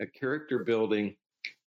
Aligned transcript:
a 0.00 0.06
character 0.06 0.64
building 0.64 1.16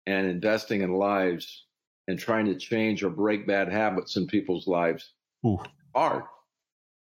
and 0.05 0.27
investing 0.27 0.81
in 0.81 0.93
lives 0.93 1.65
and 2.07 2.17
trying 2.17 2.45
to 2.45 2.55
change 2.55 3.03
or 3.03 3.09
break 3.09 3.45
bad 3.45 3.71
habits 3.71 4.17
in 4.17 4.27
people's 4.27 4.67
lives 4.67 5.13
Ooh. 5.45 5.59
hard. 5.95 6.23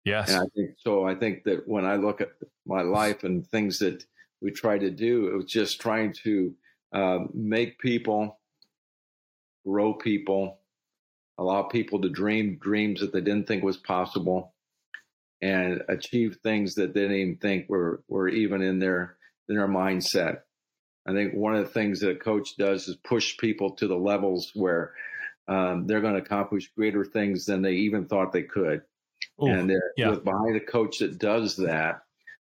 Yes. 0.04 0.30
And 0.30 0.38
I 0.38 0.46
think 0.54 0.70
so. 0.78 1.06
I 1.06 1.14
think 1.14 1.44
that 1.44 1.66
when 1.68 1.84
I 1.84 1.96
look 1.96 2.20
at 2.20 2.30
my 2.66 2.82
life 2.82 3.24
and 3.24 3.46
things 3.46 3.78
that 3.78 4.04
we 4.40 4.50
try 4.50 4.78
to 4.78 4.90
do, 4.90 5.28
it 5.28 5.36
was 5.36 5.46
just 5.46 5.80
trying 5.80 6.14
to 6.24 6.54
uh, 6.92 7.18
make 7.34 7.78
people 7.78 8.38
grow 9.66 9.92
people, 9.92 10.60
allow 11.38 11.62
people 11.62 12.00
to 12.00 12.08
dream 12.08 12.58
dreams 12.60 13.00
that 13.00 13.12
they 13.12 13.20
didn't 13.20 13.46
think 13.46 13.62
was 13.62 13.76
possible, 13.76 14.54
and 15.42 15.82
achieve 15.88 16.38
things 16.42 16.74
that 16.74 16.94
they 16.94 17.02
didn't 17.02 17.16
even 17.16 17.36
think 17.36 17.68
were 17.68 18.02
were 18.08 18.28
even 18.28 18.62
in 18.62 18.78
their 18.78 19.16
in 19.48 19.56
their 19.56 19.68
mindset. 19.68 20.40
I 21.06 21.12
think 21.12 21.34
one 21.34 21.54
of 21.54 21.64
the 21.64 21.72
things 21.72 22.00
that 22.00 22.10
a 22.10 22.14
coach 22.16 22.56
does 22.56 22.88
is 22.88 22.96
push 22.96 23.36
people 23.38 23.70
to 23.72 23.86
the 23.86 23.96
levels 23.96 24.52
where 24.54 24.92
um, 25.48 25.86
they're 25.86 26.00
going 26.00 26.14
to 26.14 26.20
accomplish 26.20 26.70
greater 26.76 27.04
things 27.04 27.46
than 27.46 27.62
they 27.62 27.72
even 27.72 28.06
thought 28.06 28.32
they 28.32 28.42
could. 28.42 28.82
Ooh, 29.42 29.46
and 29.46 29.72
yeah. 29.96 30.10
with 30.10 30.24
behind 30.24 30.56
a 30.56 30.60
coach 30.60 30.98
that 30.98 31.18
does 31.18 31.56
that, 31.56 32.02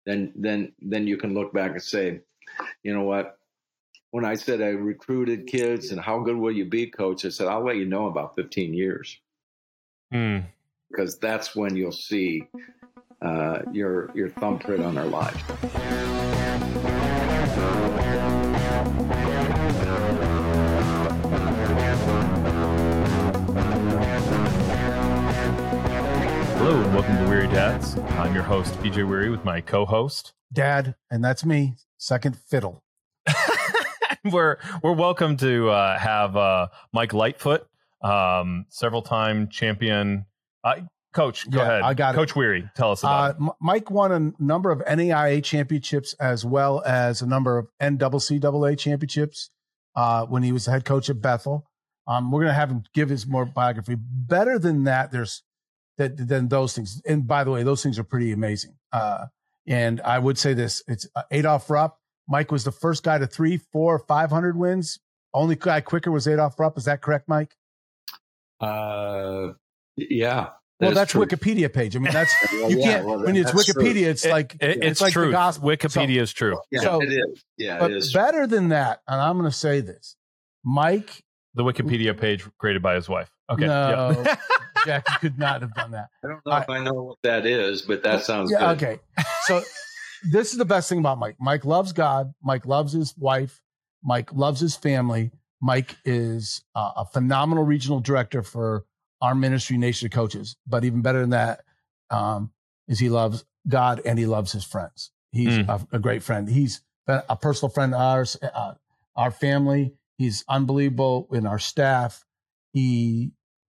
then 0.06 0.32
then 0.34 0.72
then 0.80 1.06
you 1.06 1.16
can 1.16 1.34
look 1.34 1.52
back 1.52 1.72
and 1.72 1.82
say, 1.82 2.20
you 2.82 2.92
know 2.94 3.04
what? 3.04 3.38
When 4.10 4.24
I 4.24 4.34
said 4.34 4.60
I 4.60 4.68
recruited 4.68 5.46
kids 5.46 5.90
and 5.90 6.00
how 6.00 6.20
good 6.20 6.36
will 6.36 6.52
you 6.52 6.66
be, 6.66 6.86
coach? 6.86 7.24
I 7.24 7.30
said 7.30 7.48
I'll 7.48 7.64
let 7.64 7.76
you 7.76 7.86
know 7.86 8.06
about 8.06 8.34
15 8.36 8.74
years 8.74 9.18
Mm. 10.12 10.44
because 10.90 11.18
that's 11.18 11.56
when 11.56 11.74
you'll 11.74 11.90
see 11.90 12.46
uh, 13.22 13.60
your 13.72 14.10
your 14.14 14.28
thumbprint 14.28 14.84
on 14.84 14.98
our 14.98 15.06
lives. 15.06 15.42
And 26.92 27.00
welcome 27.00 27.24
to 27.24 27.30
Weary 27.30 27.46
Dads. 27.48 27.96
I'm 28.18 28.34
your 28.34 28.42
host, 28.42 28.74
PJ 28.80 29.08
Weary, 29.08 29.30
with 29.30 29.46
my 29.46 29.62
co-host. 29.62 30.34
Dad, 30.52 30.94
and 31.10 31.24
that's 31.24 31.42
me, 31.42 31.76
second 31.96 32.36
fiddle. 32.36 32.84
we're 34.30 34.58
we're 34.82 34.92
welcome 34.92 35.38
to 35.38 35.70
uh, 35.70 35.98
have 35.98 36.36
uh, 36.36 36.66
Mike 36.92 37.14
Lightfoot, 37.14 37.66
um, 38.04 38.66
several 38.68 39.00
time 39.00 39.48
champion. 39.48 40.26
Uh, 40.62 40.80
Coach, 41.14 41.50
go 41.50 41.60
Yeah, 41.60 41.64
ahead. 41.64 41.82
I 41.82 41.94
got 41.94 42.14
it. 42.14 42.18
Coach 42.18 42.36
Weary, 42.36 42.68
tell 42.76 42.92
us 42.92 43.02
about 43.02 43.36
Uh, 43.40 43.44
M- 43.44 43.50
Mike 43.62 43.90
won 43.90 44.12
a 44.12 44.42
number 44.42 44.70
of 44.70 44.80
NAIA 44.80 45.42
championships 45.42 46.12
as 46.20 46.44
well 46.44 46.82
as 46.84 47.22
a 47.22 47.26
number 47.26 47.56
of 47.56 47.68
NCCAA 47.80 48.78
championships 48.78 49.48
uh, 49.96 50.26
when 50.26 50.42
he 50.42 50.52
was 50.52 50.66
the 50.66 50.72
head 50.72 50.84
coach 50.84 51.08
at 51.08 51.22
Bethel. 51.22 51.64
Um, 52.06 52.30
we're 52.30 52.40
going 52.40 52.50
to 52.50 52.54
have 52.54 52.70
him 52.70 52.82
give 52.92 53.08
his 53.08 53.26
more 53.26 53.46
biography. 53.46 53.96
Better 53.98 54.58
than 54.58 54.84
that, 54.84 55.10
there's 55.10 55.42
that 55.98 56.16
than 56.28 56.48
those 56.48 56.74
things. 56.74 57.00
And 57.06 57.26
by 57.26 57.44
the 57.44 57.50
way, 57.50 57.62
those 57.62 57.82
things 57.82 57.98
are 57.98 58.04
pretty 58.04 58.32
amazing. 58.32 58.74
Uh, 58.92 59.26
and 59.66 60.00
I 60.02 60.18
would 60.18 60.38
say 60.38 60.54
this: 60.54 60.82
it's 60.88 61.06
Adolf 61.30 61.68
Rupp. 61.70 61.98
Mike 62.28 62.50
was 62.52 62.64
the 62.64 62.72
first 62.72 63.02
guy 63.02 63.18
to 63.18 63.26
three, 63.26 63.58
four, 63.72 63.98
five 63.98 64.30
hundred 64.30 64.56
wins. 64.56 64.98
Only 65.34 65.56
guy 65.56 65.80
quicker 65.80 66.10
was 66.10 66.26
Adolf 66.28 66.58
Rupp. 66.58 66.76
Is 66.78 66.84
that 66.86 67.00
correct, 67.02 67.28
Mike? 67.28 67.54
Uh, 68.60 69.52
yeah. 69.96 70.50
Well, 70.80 70.92
that's 70.92 71.12
true. 71.12 71.24
Wikipedia 71.24 71.72
page. 71.72 71.94
I 71.94 72.00
mean, 72.00 72.12
that's 72.12 72.34
Well, 72.52 72.70
you 72.70 72.78
yeah, 72.80 72.84
can't 72.94 73.06
well, 73.06 73.22
when 73.24 73.36
it's 73.36 73.52
that's 73.52 73.66
true. 73.66 73.82
Wikipedia. 73.84 74.06
It's 74.06 74.26
like 74.26 74.56
It- 74.60 74.82
it's 74.82 75.00
like 75.00 75.12
true. 75.12 75.26
the 75.26 75.32
gospel. 75.32 75.68
Wikipedia 75.68 76.20
is 76.20 76.32
true. 76.32 76.58
Yeah, 76.72 76.80
So- 76.80 77.00
it 77.02 77.12
is. 77.12 77.44
Yeah, 77.56 77.78
But 77.78 77.92
it 77.92 77.98
is. 77.98 78.12
better 78.12 78.46
than 78.48 78.70
that, 78.70 79.00
and 79.06 79.20
I'm 79.20 79.38
going 79.38 79.48
to 79.50 79.56
say 79.56 79.80
this, 79.80 80.16
Mike. 80.64 81.22
The 81.54 81.62
Wikipedia 81.62 82.18
page 82.18 82.44
created 82.58 82.82
by 82.82 82.94
his 82.94 83.08
wife. 83.08 83.30
Okay. 83.50 83.66
No, 83.66 84.22
yeah. 84.26 84.36
Jack, 84.84 85.04
you 85.10 85.18
could 85.20 85.38
not 85.38 85.62
have 85.62 85.74
done 85.74 85.92
that. 85.92 86.08
I 86.24 86.28
don't 86.28 86.40
know 86.46 86.56
if 86.56 86.68
I 86.68 86.82
know 86.82 86.92
what 86.94 87.18
that 87.22 87.46
is, 87.46 87.82
but 87.82 88.02
that 88.02 88.22
sounds 88.24 88.50
Yeah, 88.50 88.74
good. 88.74 88.82
okay. 88.82 89.00
So 89.46 89.62
this 90.30 90.52
is 90.52 90.58
the 90.58 90.64
best 90.64 90.88
thing 90.88 90.98
about 90.98 91.18
Mike. 91.18 91.36
Mike 91.40 91.64
loves 91.64 91.92
God. 91.92 92.32
Mike 92.42 92.66
loves 92.66 92.92
his 92.92 93.14
wife. 93.16 93.60
Mike 94.02 94.32
loves 94.32 94.60
his 94.60 94.76
family. 94.76 95.30
Mike 95.60 95.96
is 96.04 96.62
uh, 96.74 96.92
a 96.96 97.04
phenomenal 97.04 97.64
regional 97.64 98.00
director 98.00 98.42
for 98.42 98.84
our 99.20 99.34
ministry, 99.34 99.78
Nation 99.78 100.06
of 100.06 100.12
Coaches. 100.12 100.56
But 100.66 100.84
even 100.84 101.02
better 101.02 101.20
than 101.20 101.30
that, 101.30 101.60
um, 102.10 102.50
is 102.88 102.98
he 102.98 103.08
loves 103.08 103.44
God 103.68 104.00
and 104.04 104.18
he 104.18 104.26
loves 104.26 104.50
his 104.52 104.64
friends. 104.64 105.12
He's 105.30 105.58
Mm. 105.58 105.68
a, 105.92 105.96
a 105.96 105.98
great 106.00 106.22
friend. 106.22 106.48
He's 106.48 106.82
been 107.06 107.22
a 107.28 107.36
personal 107.36 107.70
friend 107.70 107.94
of 107.94 108.00
ours, 108.00 108.36
uh, 108.42 108.74
our 109.16 109.30
family. 109.30 109.94
He's 110.18 110.44
unbelievable 110.48 111.28
in 111.32 111.46
our 111.46 111.58
staff. 111.60 112.24
He 112.72 113.32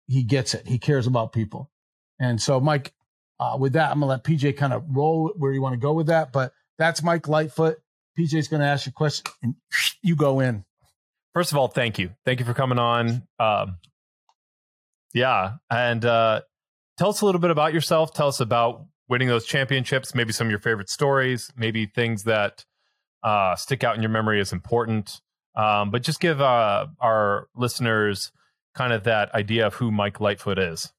he 0.06 0.22
gets 0.22 0.54
it. 0.54 0.66
He 0.66 0.78
cares 0.78 1.06
about 1.06 1.32
people. 1.32 1.70
And 2.18 2.40
so, 2.40 2.60
Mike, 2.60 2.92
uh, 3.40 3.56
with 3.58 3.72
that, 3.74 3.90
I'm 3.90 4.00
gonna 4.00 4.10
let 4.10 4.24
PJ 4.24 4.56
kind 4.56 4.72
of 4.72 4.84
roll 4.88 5.32
where 5.36 5.52
you 5.52 5.60
want 5.60 5.74
to 5.74 5.80
go 5.80 5.92
with 5.92 6.06
that. 6.06 6.32
But 6.32 6.52
that's 6.78 7.02
Mike 7.02 7.28
Lightfoot. 7.28 7.78
PJ's 8.18 8.48
gonna 8.48 8.66
ask 8.66 8.86
you 8.86 8.90
a 8.90 8.92
question, 8.92 9.26
and 9.42 9.54
you 10.02 10.16
go 10.16 10.40
in. 10.40 10.64
First 11.34 11.50
of 11.50 11.58
all, 11.58 11.66
thank 11.66 11.98
you. 11.98 12.10
Thank 12.24 12.38
you 12.38 12.46
for 12.46 12.54
coming 12.54 12.78
on. 12.78 13.26
Um, 13.40 13.78
yeah. 15.12 15.54
And 15.68 16.04
uh, 16.04 16.42
tell 16.96 17.08
us 17.08 17.22
a 17.22 17.26
little 17.26 17.40
bit 17.40 17.50
about 17.50 17.74
yourself. 17.74 18.14
Tell 18.14 18.28
us 18.28 18.40
about 18.40 18.86
winning 19.08 19.28
those 19.28 19.44
championships, 19.44 20.14
maybe 20.14 20.32
some 20.32 20.46
of 20.46 20.50
your 20.50 20.60
favorite 20.60 20.88
stories, 20.88 21.52
maybe 21.56 21.86
things 21.86 22.24
that 22.24 22.64
uh, 23.22 23.56
stick 23.56 23.82
out 23.82 23.96
in 23.96 24.02
your 24.02 24.10
memory 24.10 24.40
as 24.40 24.52
important. 24.52 25.20
Um, 25.56 25.90
but 25.90 26.02
just 26.02 26.20
give 26.20 26.40
uh, 26.40 26.86
our 27.00 27.48
listeners 27.56 28.32
kind 28.74 28.92
of 28.92 29.04
that 29.04 29.34
idea 29.34 29.66
of 29.66 29.74
who 29.74 29.90
Mike 29.90 30.20
Lightfoot 30.20 30.58
is. 30.58 30.92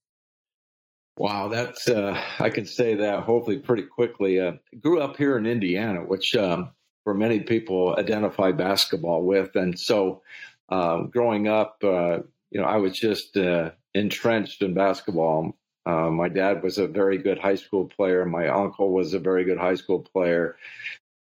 Wow, 1.17 1.47
that's 1.47 1.87
uh, 1.87 2.21
I 2.39 2.49
can 2.49 2.65
say 2.65 2.95
that 2.95 3.23
hopefully 3.23 3.59
pretty 3.59 3.83
quickly. 3.83 4.39
Uh, 4.39 4.53
grew 4.81 4.99
up 4.99 5.15
here 5.15 5.37
in 5.37 5.45
Indiana, 5.45 6.01
which 6.01 6.35
um, 6.35 6.71
for 7.05 7.13
many 7.13 7.39
people 7.39 7.95
identify 7.97 8.51
basketball 8.51 9.23
with, 9.23 9.55
and 9.55 9.79
so 9.79 10.23
um, 10.69 11.09
growing 11.09 11.47
up, 11.47 11.77
uh, 11.83 12.19
you 12.51 12.59
know, 12.59 12.65
I 12.65 12.77
was 12.77 12.97
just 12.97 13.37
uh, 13.37 13.71
entrenched 13.93 14.61
in 14.61 14.73
basketball. 14.73 15.55
Uh, 15.85 16.09
my 16.09 16.27
dad 16.27 16.63
was 16.63 16.77
a 16.77 16.87
very 16.87 17.17
good 17.17 17.37
high 17.37 17.55
school 17.55 17.85
player. 17.85 18.25
My 18.25 18.49
uncle 18.49 18.91
was 18.91 19.13
a 19.13 19.19
very 19.19 19.45
good 19.45 19.57
high 19.57 19.75
school 19.75 19.99
player. 19.99 20.57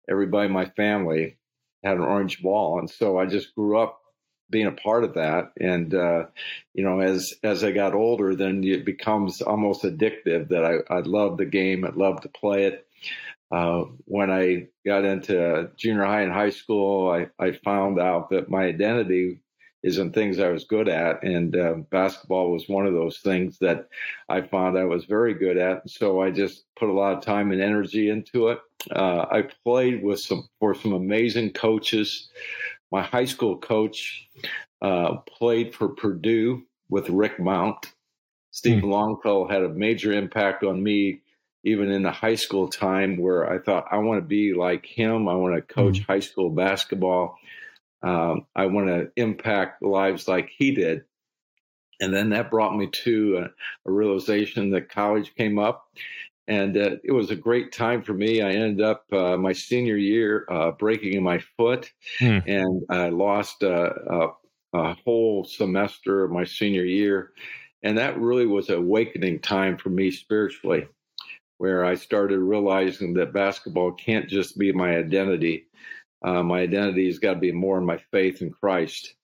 Everybody 0.09 0.47
in 0.47 0.53
my 0.53 0.66
family 0.66 1.38
had 1.83 1.97
an 1.97 2.03
orange 2.03 2.41
ball, 2.41 2.79
and 2.79 2.89
so 2.89 3.19
I 3.19 3.27
just 3.27 3.53
grew 3.53 3.77
up 3.77 4.01
being 4.50 4.67
a 4.67 4.72
part 4.72 5.03
of 5.03 5.16
that. 5.16 5.51
And 5.59 5.94
uh, 5.94 6.25
you 6.73 6.83
know, 6.83 7.00
as 7.00 7.33
as 7.44 7.63
I 7.63 7.72
got 7.72 7.94
older, 7.94 8.35
then 8.35 8.63
it 8.63 8.85
becomes 8.85 9.41
almost 9.41 9.83
addictive. 9.83 10.50
That 10.50 10.66
I 10.66 10.94
I 10.94 11.00
love 11.00 11.38
the 11.38 11.45
game. 11.45 11.85
I 11.85 11.89
love 11.89 12.22
to 12.22 12.29
play 12.29 12.66
it. 12.66 12.88
Uh, 13.51 13.85
when 14.06 14.31
I 14.31 14.67
got 14.85 15.06
into 15.06 15.69
junior 15.78 16.03
high 16.03 16.22
and 16.22 16.33
high 16.33 16.50
school, 16.50 17.09
I, 17.11 17.28
I 17.39 17.51
found 17.51 18.00
out 18.00 18.31
that 18.31 18.50
my 18.50 18.63
identity 18.63 19.41
is 19.83 20.00
in 20.00 20.11
things 20.11 20.39
I 20.39 20.50
was 20.50 20.63
good 20.63 20.89
at, 20.89 21.22
and 21.22 21.56
uh, 21.56 21.73
basketball 21.91 22.51
was 22.51 22.67
one 22.67 22.88
of 22.88 22.94
those 22.94 23.19
things 23.19 23.59
that 23.59 23.88
I 24.27 24.41
found 24.41 24.79
I 24.79 24.85
was 24.85 25.06
very 25.06 25.35
good 25.35 25.57
at. 25.57 25.88
So 25.88 26.22
I 26.22 26.31
just 26.31 26.63
put 26.75 26.89
a 26.89 26.94
lot 26.94 27.16
of 27.16 27.23
time 27.23 27.51
and 27.51 27.62
energy 27.62 28.09
into 28.09 28.47
it. 28.47 28.59
Uh, 28.91 29.25
I 29.31 29.44
played 29.63 30.03
with 30.03 30.19
some 30.19 30.50
for 30.59 30.73
some 30.73 30.94
amazing 30.94 31.51
coaches. 31.51 32.29
My 32.91 33.01
high 33.01 33.25
school 33.25 33.57
coach 33.57 34.29
uh, 34.81 35.18
played 35.28 35.75
for 35.75 35.90
Purdue 35.90 36.63
with 36.90 37.09
Rick 37.09 37.40
Mount. 37.40 37.91
Steve 38.51 38.84
Longfellow 38.84 39.47
had 39.50 39.63
a 39.63 39.69
major 39.69 40.13
impact 40.13 40.63
on 40.63 40.81
me, 40.81 41.22
even 41.66 41.91
in 41.91 42.03
the 42.03 42.12
high 42.12 42.35
school 42.35 42.69
time, 42.69 43.18
where 43.18 43.51
I 43.51 43.59
thought 43.59 43.88
I 43.91 43.97
want 43.97 44.22
to 44.22 44.25
be 44.25 44.53
like 44.53 44.85
him. 44.85 45.28
I 45.28 45.35
want 45.35 45.56
to 45.56 45.62
coach 45.62 46.00
high 46.07 46.22
school 46.22 46.50
basketball. 46.50 47.38
Um, 48.01 48.45
I 48.56 48.68
want 48.68 48.88
to 48.88 49.12
impact 49.15 49.81
lives 49.81 50.27
like 50.27 50.50
he 50.56 50.71
did. 50.71 51.04
And 52.00 52.13
then 52.13 52.30
that 52.30 52.51
brought 52.51 52.77
me 52.77 52.88
to 53.04 53.38
a, 53.38 53.89
a 53.89 53.92
realization 53.92 54.71
that 54.71 54.89
college 54.89 55.33
came 55.36 55.60
up. 55.60 55.89
And 56.47 56.77
uh, 56.77 56.97
it 57.03 57.12
was 57.12 57.31
a 57.31 57.36
great 57.36 57.71
time 57.71 58.03
for 58.03 58.13
me. 58.13 58.42
I 58.42 58.51
ended 58.51 58.81
up 58.86 59.06
uh, 59.12 59.36
my 59.36 59.53
senior 59.53 59.97
year 59.97 60.45
uh, 60.50 60.71
breaking 60.71 61.24
my 61.24 61.39
foot, 61.57 61.92
Hmm. 62.19 62.39
and 62.45 62.83
I 62.89 63.09
lost 63.09 63.63
uh, 63.63 63.89
a, 64.09 64.27
a 64.74 64.94
whole 65.06 65.44
semester 65.44 66.24
of 66.24 66.31
my 66.31 66.44
senior 66.44 66.83
year. 66.86 67.31
And 67.81 67.97
that 67.97 68.19
really 68.19 68.45
was 68.45 68.69
an 68.69 68.75
awakening 68.75 69.39
time 69.39 69.77
for 69.77 69.89
me 69.89 70.12
spiritually, 70.12 70.88
where 71.57 71.83
I 71.86 71.95
started 71.95 72.39
realizing 72.39 73.13
that 73.15 73.33
basketball 73.33 73.91
can't 73.94 74.30
just 74.30 74.57
be 74.57 74.71
my 74.71 74.98
identity. 74.98 75.68
Uh, 76.24 76.44
my 76.44 76.62
identity 76.62 77.06
has 77.07 77.19
got 77.19 77.36
to 77.36 77.39
be 77.39 77.51
more 77.51 77.77
in 77.77 77.86
my 77.86 77.98
faith 78.12 78.41
in 78.41 78.51
Christ. 78.51 79.15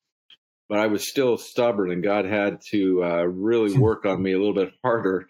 But 0.69 0.79
I 0.79 0.87
was 0.87 1.09
still 1.09 1.37
stubborn, 1.37 1.91
and 1.91 2.01
God 2.01 2.25
had 2.25 2.61
to 2.71 3.03
uh, 3.03 3.23
really 3.23 3.77
work 3.77 4.05
on 4.05 4.21
me 4.23 4.31
a 4.33 4.37
little 4.39 4.53
bit 4.53 4.73
harder. 4.83 5.27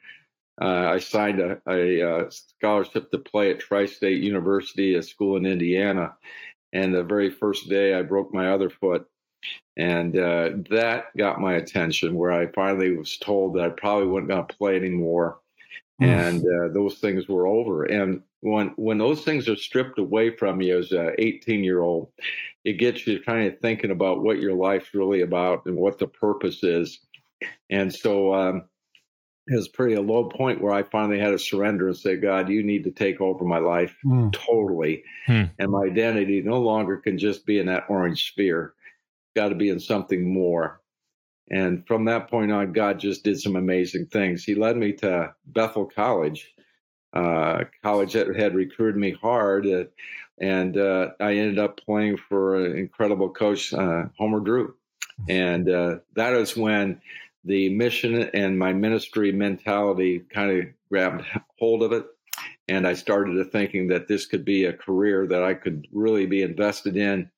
Uh, 0.61 0.91
I 0.93 0.99
signed 0.99 1.39
a, 1.39 1.59
a, 1.67 2.01
uh 2.01 2.29
scholarship 2.29 3.09
to 3.11 3.17
play 3.17 3.51
at 3.51 3.59
Tri 3.59 3.87
State 3.87 4.21
University, 4.21 4.95
a 4.95 5.01
school 5.01 5.37
in 5.37 5.45
Indiana. 5.45 6.13
And 6.73 6.93
the 6.93 7.03
very 7.03 7.29
first 7.31 7.67
day, 7.67 7.95
I 7.95 8.03
broke 8.03 8.33
my 8.33 8.51
other 8.51 8.69
foot. 8.69 9.07
And 9.75 10.17
uh, 10.17 10.49
that 10.69 11.05
got 11.17 11.41
my 11.41 11.55
attention 11.55 12.13
where 12.13 12.31
I 12.31 12.51
finally 12.51 12.95
was 12.95 13.17
told 13.17 13.55
that 13.55 13.63
I 13.63 13.69
probably 13.69 14.07
wasn't 14.07 14.29
going 14.29 14.45
to 14.45 14.55
play 14.55 14.75
anymore. 14.75 15.39
And 15.99 16.41
uh, 16.41 16.73
those 16.73 16.97
things 16.97 17.27
were 17.27 17.45
over. 17.45 17.83
And 17.83 18.23
when 18.39 18.69
when 18.75 18.97
those 18.97 19.23
things 19.23 19.47
are 19.47 19.55
stripped 19.55 19.99
away 19.99 20.35
from 20.35 20.59
you 20.59 20.79
as 20.79 20.91
an 20.91 21.11
18 21.19 21.63
year 21.63 21.81
old, 21.81 22.11
it 22.65 22.73
gets 22.73 23.05
you 23.05 23.21
kind 23.21 23.47
of 23.47 23.59
thinking 23.59 23.91
about 23.91 24.23
what 24.23 24.39
your 24.39 24.53
life's 24.53 24.93
really 24.95 25.21
about 25.21 25.65
and 25.67 25.75
what 25.75 25.99
the 25.99 26.07
purpose 26.07 26.63
is. 26.63 26.99
And 27.69 27.93
so 27.93 28.33
um, 28.33 28.63
it 29.47 29.55
was 29.55 29.67
pretty 29.67 29.95
a 29.95 30.01
low 30.01 30.25
point 30.29 30.61
where 30.61 30.73
I 30.73 30.83
finally 30.83 31.19
had 31.19 31.31
to 31.31 31.39
surrender 31.39 31.87
and 31.87 31.97
say, 31.97 32.15
God, 32.15 32.49
you 32.49 32.63
need 32.63 32.83
to 32.83 32.91
take 32.91 33.19
over 33.19 33.43
my 33.43 33.57
life 33.57 33.95
mm. 34.05 34.31
totally. 34.31 35.03
Hmm. 35.25 35.45
And 35.57 35.71
my 35.71 35.85
identity 35.85 36.41
no 36.41 36.59
longer 36.59 36.97
can 36.97 37.17
just 37.17 37.45
be 37.45 37.59
in 37.59 37.65
that 37.65 37.85
orange 37.89 38.27
sphere. 38.31 38.73
Got 39.35 39.49
to 39.49 39.55
be 39.55 39.69
in 39.69 39.79
something 39.79 40.31
more. 40.31 40.81
And 41.49 41.85
from 41.85 42.05
that 42.05 42.29
point 42.29 42.51
on, 42.51 42.71
God 42.71 42.99
just 42.99 43.23
did 43.23 43.39
some 43.39 43.55
amazing 43.55 44.05
things. 44.07 44.43
He 44.43 44.55
led 44.55 44.77
me 44.77 44.93
to 44.93 45.33
Bethel 45.45 45.85
College, 45.85 46.53
uh, 47.13 47.65
college 47.83 48.13
that 48.13 48.33
had 48.35 48.55
recruited 48.55 48.95
me 48.95 49.11
hard. 49.11 49.67
Uh, 49.67 49.83
and 50.39 50.77
uh, 50.77 51.09
I 51.19 51.33
ended 51.35 51.59
up 51.59 51.81
playing 51.83 52.17
for 52.29 52.63
an 52.63 52.77
incredible 52.77 53.29
coach, 53.29 53.73
uh, 53.73 54.05
Homer 54.17 54.39
Drew. 54.39 54.75
And 55.27 55.69
uh, 55.69 55.95
that 56.15 56.33
is 56.33 56.55
when 56.55 57.01
the 57.43 57.69
mission 57.69 58.23
and 58.33 58.57
my 58.57 58.73
ministry 58.73 59.31
mentality 59.31 60.19
kind 60.33 60.51
of 60.51 60.65
grabbed 60.89 61.25
hold 61.59 61.83
of 61.83 61.91
it. 61.91 62.05
And 62.67 62.87
I 62.87 62.93
started 62.93 63.33
to 63.33 63.45
thinking 63.45 63.87
that 63.87 64.07
this 64.07 64.25
could 64.25 64.45
be 64.45 64.65
a 64.65 64.73
career 64.73 65.27
that 65.27 65.43
I 65.43 65.53
could 65.53 65.87
really 65.91 66.25
be 66.25 66.43
invested 66.43 66.95
in, 66.95 67.29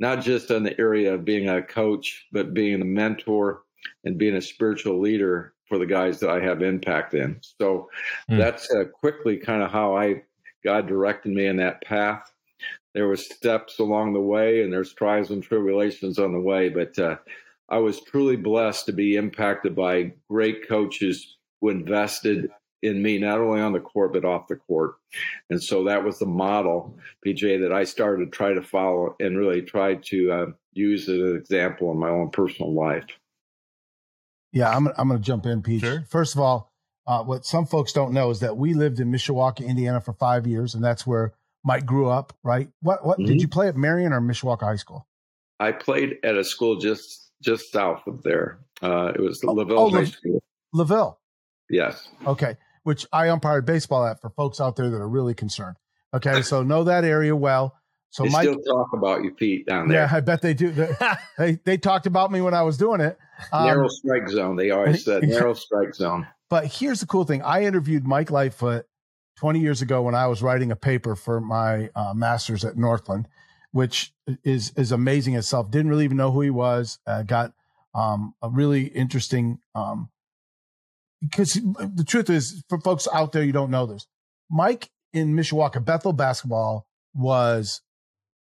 not 0.00 0.22
just 0.22 0.50
in 0.50 0.62
the 0.62 0.78
area 0.78 1.14
of 1.14 1.24
being 1.24 1.48
a 1.48 1.62
coach, 1.62 2.26
but 2.32 2.54
being 2.54 2.82
a 2.82 2.84
mentor 2.84 3.62
and 4.04 4.18
being 4.18 4.36
a 4.36 4.42
spiritual 4.42 5.00
leader 5.00 5.54
for 5.66 5.78
the 5.78 5.86
guys 5.86 6.18
that 6.20 6.30
I 6.30 6.40
have 6.40 6.62
impact 6.62 7.14
in. 7.14 7.38
So 7.40 7.88
mm. 8.30 8.38
that's 8.38 8.70
uh, 8.72 8.84
quickly 8.84 9.36
kind 9.36 9.62
of 9.62 9.70
how 9.70 9.96
I 9.96 10.22
God 10.64 10.86
directed 10.86 11.32
me 11.32 11.46
in 11.46 11.56
that 11.58 11.82
path. 11.82 12.32
There 12.94 13.06
were 13.06 13.16
steps 13.16 13.78
along 13.78 14.12
the 14.12 14.20
way, 14.20 14.62
and 14.62 14.72
there's 14.72 14.92
trials 14.92 15.30
and 15.30 15.42
tribulations 15.42 16.18
on 16.18 16.32
the 16.32 16.40
way, 16.40 16.68
but 16.68 16.98
uh, 16.98 17.16
I 17.68 17.78
was 17.78 18.00
truly 18.00 18.36
blessed 18.36 18.86
to 18.86 18.92
be 18.92 19.16
impacted 19.16 19.76
by 19.76 20.12
great 20.28 20.68
coaches 20.68 21.36
who 21.60 21.68
invested 21.68 22.50
in 22.82 23.02
me, 23.02 23.18
not 23.18 23.40
only 23.40 23.60
on 23.60 23.72
the 23.72 23.80
court, 23.80 24.12
but 24.12 24.24
off 24.24 24.48
the 24.48 24.56
court. 24.56 24.94
And 25.50 25.62
so 25.62 25.84
that 25.84 26.04
was 26.04 26.18
the 26.18 26.26
model, 26.26 26.96
PJ, 27.26 27.60
that 27.60 27.72
I 27.72 27.84
started 27.84 28.24
to 28.24 28.30
try 28.30 28.52
to 28.52 28.62
follow 28.62 29.16
and 29.20 29.36
really 29.36 29.62
try 29.62 29.96
to 29.96 30.32
uh, 30.32 30.46
use 30.72 31.08
as 31.08 31.18
an 31.18 31.36
example 31.36 31.90
in 31.90 31.98
my 31.98 32.08
own 32.08 32.30
personal 32.30 32.72
life. 32.72 33.04
Yeah, 34.52 34.74
I'm, 34.74 34.88
I'm 34.96 35.08
going 35.08 35.20
to 35.20 35.26
jump 35.26 35.44
in, 35.44 35.62
PJ. 35.62 35.80
Sure. 35.80 36.04
First 36.08 36.34
of 36.34 36.40
all, 36.40 36.72
uh, 37.06 37.24
what 37.24 37.44
some 37.44 37.66
folks 37.66 37.92
don't 37.92 38.12
know 38.12 38.30
is 38.30 38.40
that 38.40 38.56
we 38.56 38.74
lived 38.74 39.00
in 39.00 39.10
Mishawaka, 39.10 39.66
Indiana 39.66 40.00
for 40.00 40.12
five 40.12 40.46
years, 40.46 40.74
and 40.74 40.84
that's 40.84 41.06
where 41.06 41.34
Mike 41.64 41.84
grew 41.84 42.08
up, 42.08 42.32
right? 42.42 42.68
What, 42.80 43.04
what 43.04 43.18
mm-hmm. 43.18 43.26
did 43.26 43.42
you 43.42 43.48
play 43.48 43.68
at 43.68 43.76
Marian 43.76 44.12
or 44.12 44.20
Mishawaka 44.20 44.62
High 44.62 44.76
School? 44.76 45.06
I 45.60 45.72
played 45.72 46.18
at 46.22 46.36
a 46.36 46.44
school 46.44 46.76
just 46.76 47.27
just 47.42 47.72
south 47.72 48.06
of 48.06 48.22
there. 48.22 48.58
Uh, 48.82 49.12
it 49.14 49.20
was 49.20 49.42
oh, 49.44 49.52
LaVille 49.52 49.78
oh, 49.78 49.90
High 49.90 50.04
School. 50.04 50.42
LaVille. 50.74 51.16
Yes. 51.70 52.08
Okay. 52.26 52.56
Which 52.84 53.06
I 53.12 53.28
umpired 53.28 53.66
baseball 53.66 54.06
at 54.06 54.20
for 54.20 54.30
folks 54.30 54.60
out 54.60 54.76
there 54.76 54.90
that 54.90 54.96
are 54.96 55.08
really 55.08 55.34
concerned. 55.34 55.76
Okay. 56.14 56.42
So 56.42 56.62
know 56.62 56.84
that 56.84 57.04
area 57.04 57.34
well. 57.36 57.74
So 58.10 58.22
they 58.22 58.30
Mike, 58.30 58.48
still 58.48 58.62
talk 58.62 58.88
about 58.94 59.22
your 59.22 59.34
feet 59.34 59.66
down 59.66 59.88
there. 59.88 60.02
Yeah, 60.02 60.16
I 60.16 60.20
bet 60.20 60.40
they 60.40 60.54
do. 60.54 60.72
They, 61.38 61.52
they, 61.52 61.58
they 61.64 61.76
talked 61.76 62.06
about 62.06 62.32
me 62.32 62.40
when 62.40 62.54
I 62.54 62.62
was 62.62 62.78
doing 62.78 63.00
it. 63.00 63.18
Um, 63.52 63.66
narrow 63.66 63.88
strike 63.88 64.28
zone. 64.28 64.56
They 64.56 64.70
always 64.70 65.04
said 65.04 65.22
narrow 65.22 65.54
strike 65.54 65.94
zone. 65.94 66.26
But 66.48 66.66
here's 66.66 67.00
the 67.00 67.06
cool 67.06 67.24
thing. 67.24 67.42
I 67.42 67.64
interviewed 67.64 68.06
Mike 68.06 68.30
Lightfoot 68.30 68.86
20 69.38 69.60
years 69.60 69.82
ago 69.82 70.02
when 70.02 70.14
I 70.14 70.26
was 70.26 70.42
writing 70.42 70.72
a 70.72 70.76
paper 70.76 71.14
for 71.14 71.40
my 71.40 71.90
uh, 71.94 72.14
master's 72.14 72.64
at 72.64 72.76
Northland 72.76 73.28
which 73.78 74.12
is 74.42 74.72
is 74.76 74.90
amazing 74.90 75.36
itself. 75.36 75.70
Didn't 75.70 75.88
really 75.88 76.04
even 76.04 76.16
know 76.16 76.32
who 76.32 76.40
he 76.40 76.50
was. 76.50 76.98
Uh, 77.06 77.22
got 77.22 77.52
um, 77.94 78.34
a 78.42 78.48
really 78.50 78.86
interesting 78.86 79.60
um, 79.72 80.10
because 81.22 81.52
the 81.52 82.04
truth 82.04 82.28
is, 82.28 82.64
for 82.68 82.80
folks 82.80 83.06
out 83.14 83.30
there, 83.30 83.44
you 83.44 83.52
don't 83.52 83.70
know 83.70 83.86
this. 83.86 84.08
Mike 84.50 84.90
in 85.12 85.36
Mishawaka, 85.36 85.84
Bethel 85.84 86.12
basketball 86.12 86.88
was 87.14 87.80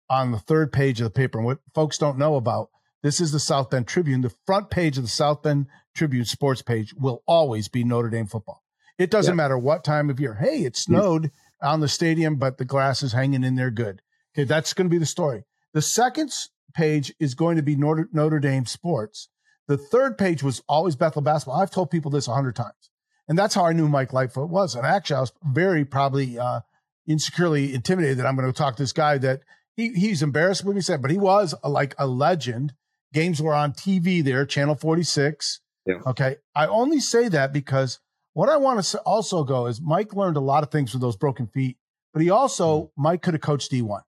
on 0.09 0.31
the 0.31 0.39
third 0.39 0.71
page 0.71 1.01
of 1.01 1.03
the 1.03 1.09
paper. 1.09 1.39
And 1.39 1.45
what 1.45 1.59
folks 1.75 1.97
don't 1.97 2.17
know 2.17 2.35
about 2.35 2.69
this 3.03 3.19
is 3.19 3.33
the 3.33 3.39
South 3.39 3.69
Bend 3.69 3.85
Tribune. 3.85 4.21
The 4.21 4.33
front 4.45 4.69
page 4.69 4.95
of 4.95 5.03
the 5.03 5.09
South 5.09 5.43
Bend 5.43 5.65
Tribune 5.93 6.23
sports 6.23 6.61
page 6.61 6.93
will 6.93 7.21
always 7.27 7.67
be 7.67 7.83
Notre 7.83 8.09
Dame 8.09 8.27
football. 8.27 8.63
It 8.97 9.11
doesn't 9.11 9.33
yeah. 9.33 9.43
matter 9.43 9.57
what 9.57 9.83
time 9.83 10.09
of 10.09 10.21
year. 10.21 10.35
Hey, 10.35 10.63
it 10.63 10.77
snowed 10.77 11.31
yeah. 11.61 11.69
on 11.69 11.81
the 11.81 11.89
stadium, 11.89 12.37
but 12.37 12.57
the 12.59 12.65
glass 12.65 13.03
is 13.03 13.11
hanging 13.11 13.43
in 13.43 13.55
there 13.55 13.71
good. 13.71 14.01
Okay, 14.37 14.45
that's 14.45 14.73
going 14.73 14.85
to 14.85 14.93
be 14.93 14.99
the 14.99 15.05
story. 15.05 15.43
The 15.73 15.81
second 15.81 16.31
page 16.75 17.11
is 17.19 17.33
going 17.33 17.55
to 17.55 17.63
be 17.63 17.75
Notre, 17.75 18.07
Notre 18.13 18.39
Dame 18.39 18.67
sports. 18.67 19.29
The 19.67 19.77
third 19.77 20.17
page 20.17 20.43
was 20.43 20.61
always 20.69 20.95
Bethel 20.95 21.23
basketball. 21.23 21.59
I've 21.59 21.71
told 21.71 21.89
people 21.89 22.11
this 22.11 22.27
a 22.27 22.33
hundred 22.33 22.55
times, 22.55 22.91
and 23.27 23.37
that's 23.37 23.55
how 23.55 23.65
I 23.65 23.73
knew 23.73 23.89
Mike 23.89 24.13
Lightfoot 24.13 24.49
was. 24.49 24.75
And 24.75 24.85
actually, 24.85 25.17
I 25.17 25.21
was 25.21 25.33
very 25.43 25.85
probably 25.85 26.37
uh, 26.37 26.61
insecurely 27.07 27.73
intimidated 27.73 28.19
that 28.19 28.27
I'm 28.27 28.35
going 28.35 28.47
to 28.47 28.57
talk 28.57 28.75
to 28.75 28.83
this 28.83 28.93
guy 28.93 29.17
that 29.17 29.41
he 29.75 29.89
he's 29.89 30.21
embarrassed 30.21 30.63
with 30.63 30.75
me 30.75 30.81
said, 30.81 31.01
but 31.01 31.11
he 31.11 31.17
was 31.17 31.55
a, 31.63 31.69
like 31.69 31.95
a 31.97 32.05
legend. 32.05 32.73
Games 33.13 33.41
were 33.41 33.55
on 33.55 33.73
TV 33.73 34.23
there, 34.23 34.45
Channel 34.45 34.75
46. 34.75 35.61
Yeah. 35.85 35.95
Okay, 36.05 36.35
I 36.53 36.67
only 36.67 36.99
say 36.99 37.27
that 37.29 37.51
because 37.51 37.99
what 38.33 38.49
I 38.49 38.57
want 38.57 38.83
to 38.83 38.99
also 38.99 39.43
go 39.43 39.65
is 39.65 39.81
Mike 39.81 40.13
learned 40.13 40.37
a 40.37 40.41
lot 40.41 40.63
of 40.63 40.69
things 40.69 40.93
with 40.93 41.01
those 41.01 41.15
broken 41.15 41.47
feet, 41.47 41.77
but 42.13 42.21
he 42.21 42.29
also 42.29 42.83
mm. 42.83 42.89
Mike 42.95 43.23
could 43.23 43.33
have 43.33 43.41
coached 43.41 43.71
D1. 43.71 44.01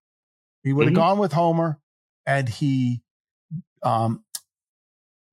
He 0.63 0.73
would 0.73 0.85
have 0.85 0.93
mm-hmm. 0.93 1.01
gone 1.01 1.19
with 1.19 1.33
Homer, 1.33 1.79
and 2.25 2.49
he 2.49 3.01
um, 3.83 4.23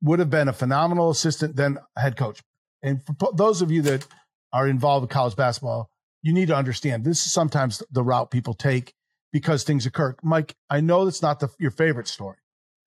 would 0.03 0.19
have 0.19 0.31
been 0.31 0.49
a 0.49 0.53
phenomenal 0.53 1.11
assistant, 1.11 1.57
then 1.57 1.79
head 1.97 2.17
coach. 2.17 2.41
And 2.83 3.03
for 3.05 3.33
those 3.35 3.63
of 3.63 3.71
you 3.71 3.83
that 3.83 4.07
are 4.53 4.69
involved 4.69 5.03
with 5.03 5.11
college 5.11 5.37
basketball, 5.37 5.91
you 6.23 6.33
need 6.33 6.49
to 6.49 6.57
understand 6.57 7.05
this 7.05 7.27
is 7.27 7.33
sometimes 7.33 7.83
the 7.91 8.03
route 8.03 8.31
people 8.31 8.55
take 8.55 8.95
because 9.33 9.65
things 9.65 9.87
occur. 9.87 10.17
Mike, 10.23 10.55
I 10.71 10.81
know 10.81 11.05
that's 11.05 11.23
not 11.23 11.41
the, 11.41 11.49
your 11.59 11.71
favorite 11.71 12.09
story, 12.09 12.39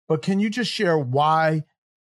but 0.08 0.22
can 0.22 0.38
you 0.38 0.50
just 0.50 0.70
share 0.70 0.98
why 0.98 1.64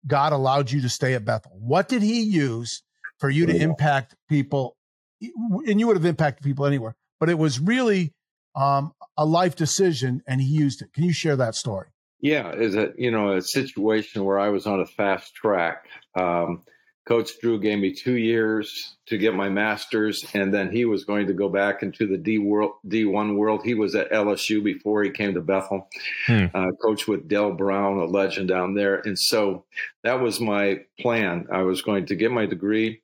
God 0.07 0.33
allowed 0.33 0.71
you 0.71 0.81
to 0.81 0.89
stay 0.89 1.13
at 1.13 1.25
Bethel? 1.25 1.51
What 1.59 1.87
did 1.87 2.01
He 2.01 2.21
use 2.21 2.83
for 3.19 3.29
you 3.29 3.45
to 3.45 3.55
impact 3.55 4.15
people? 4.27 4.75
And 5.21 5.79
you 5.79 5.87
would 5.87 5.95
have 5.95 6.05
impacted 6.05 6.43
people 6.43 6.65
anywhere, 6.65 6.95
but 7.19 7.29
it 7.29 7.37
was 7.37 7.59
really 7.59 8.13
um, 8.55 8.93
a 9.17 9.25
life 9.25 9.55
decision 9.55 10.23
and 10.27 10.41
he 10.41 10.47
used 10.47 10.81
it. 10.81 10.93
Can 10.93 11.03
you 11.03 11.13
share 11.13 11.35
that 11.35 11.55
story? 11.55 11.87
Yeah, 12.21 12.53
is 12.53 12.75
a 12.75 12.91
you 12.97 13.11
know 13.11 13.35
a 13.35 13.41
situation 13.41 14.23
where 14.25 14.39
I 14.39 14.49
was 14.49 14.65
on 14.65 14.79
a 14.79 14.85
fast 14.85 15.35
track. 15.35 15.87
Um, 16.15 16.63
Coach 17.05 17.39
Drew 17.39 17.59
gave 17.59 17.77
me 17.77 17.93
two 17.93 18.15
years 18.15 18.95
to 19.05 19.19
get 19.19 19.35
my 19.35 19.47
master's, 19.47 20.25
and 20.33 20.51
then 20.51 20.71
he 20.71 20.85
was 20.85 21.03
going 21.03 21.27
to 21.27 21.33
go 21.33 21.49
back 21.49 21.83
into 21.83 22.07
the 22.07 22.17
D 22.17 22.39
world, 22.39 22.73
D 22.87 23.05
one 23.05 23.37
world. 23.37 23.61
He 23.63 23.75
was 23.75 23.93
at 23.93 24.11
LSU 24.11 24.63
before 24.63 25.03
he 25.03 25.11
came 25.11 25.35
to 25.35 25.41
Bethel. 25.41 25.87
Hmm. 26.25 26.45
Uh, 26.51 26.71
coach 26.81 27.07
with 27.07 27.27
Dale 27.27 27.51
Brown, 27.51 27.99
a 27.99 28.05
legend 28.05 28.47
down 28.47 28.73
there, 28.73 29.01
and 29.05 29.19
so 29.19 29.65
that 30.03 30.19
was 30.19 30.39
my 30.39 30.79
plan. 30.99 31.45
I 31.51 31.61
was 31.61 31.83
going 31.83 32.07
to 32.07 32.15
get 32.15 32.31
my 32.31 32.47
degree, 32.47 33.01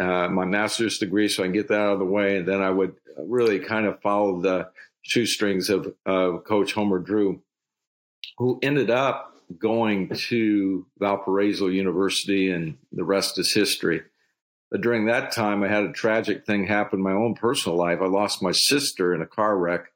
uh, 0.00 0.28
my 0.28 0.44
master's 0.44 0.98
degree, 0.98 1.28
so 1.28 1.42
I 1.42 1.46
can 1.46 1.52
get 1.52 1.66
that 1.68 1.80
out 1.80 1.94
of 1.94 1.98
the 1.98 2.04
way, 2.04 2.36
and 2.36 2.46
then 2.46 2.62
I 2.62 2.70
would 2.70 2.94
really 3.18 3.58
kind 3.58 3.86
of 3.86 4.00
follow 4.00 4.40
the 4.40 4.68
shoestrings 5.02 5.70
of 5.70 5.94
uh, 6.06 6.38
Coach 6.38 6.72
Homer 6.72 6.98
Drew, 6.98 7.42
who 8.38 8.58
ended 8.62 8.90
up 8.90 9.34
going 9.58 10.08
to 10.14 10.86
Valparaiso 10.98 11.66
University, 11.66 12.50
and 12.50 12.76
the 12.92 13.04
rest 13.04 13.38
is 13.38 13.52
history. 13.52 14.02
But 14.70 14.82
during 14.82 15.06
that 15.06 15.32
time, 15.32 15.64
I 15.64 15.68
had 15.68 15.84
a 15.84 15.92
tragic 15.92 16.46
thing 16.46 16.66
happen 16.66 17.00
in 17.00 17.04
my 17.04 17.12
own 17.12 17.34
personal 17.34 17.76
life. 17.76 17.98
I 18.00 18.06
lost 18.06 18.42
my 18.42 18.52
sister 18.52 19.14
in 19.14 19.20
a 19.20 19.26
car 19.26 19.56
wreck. 19.56 19.86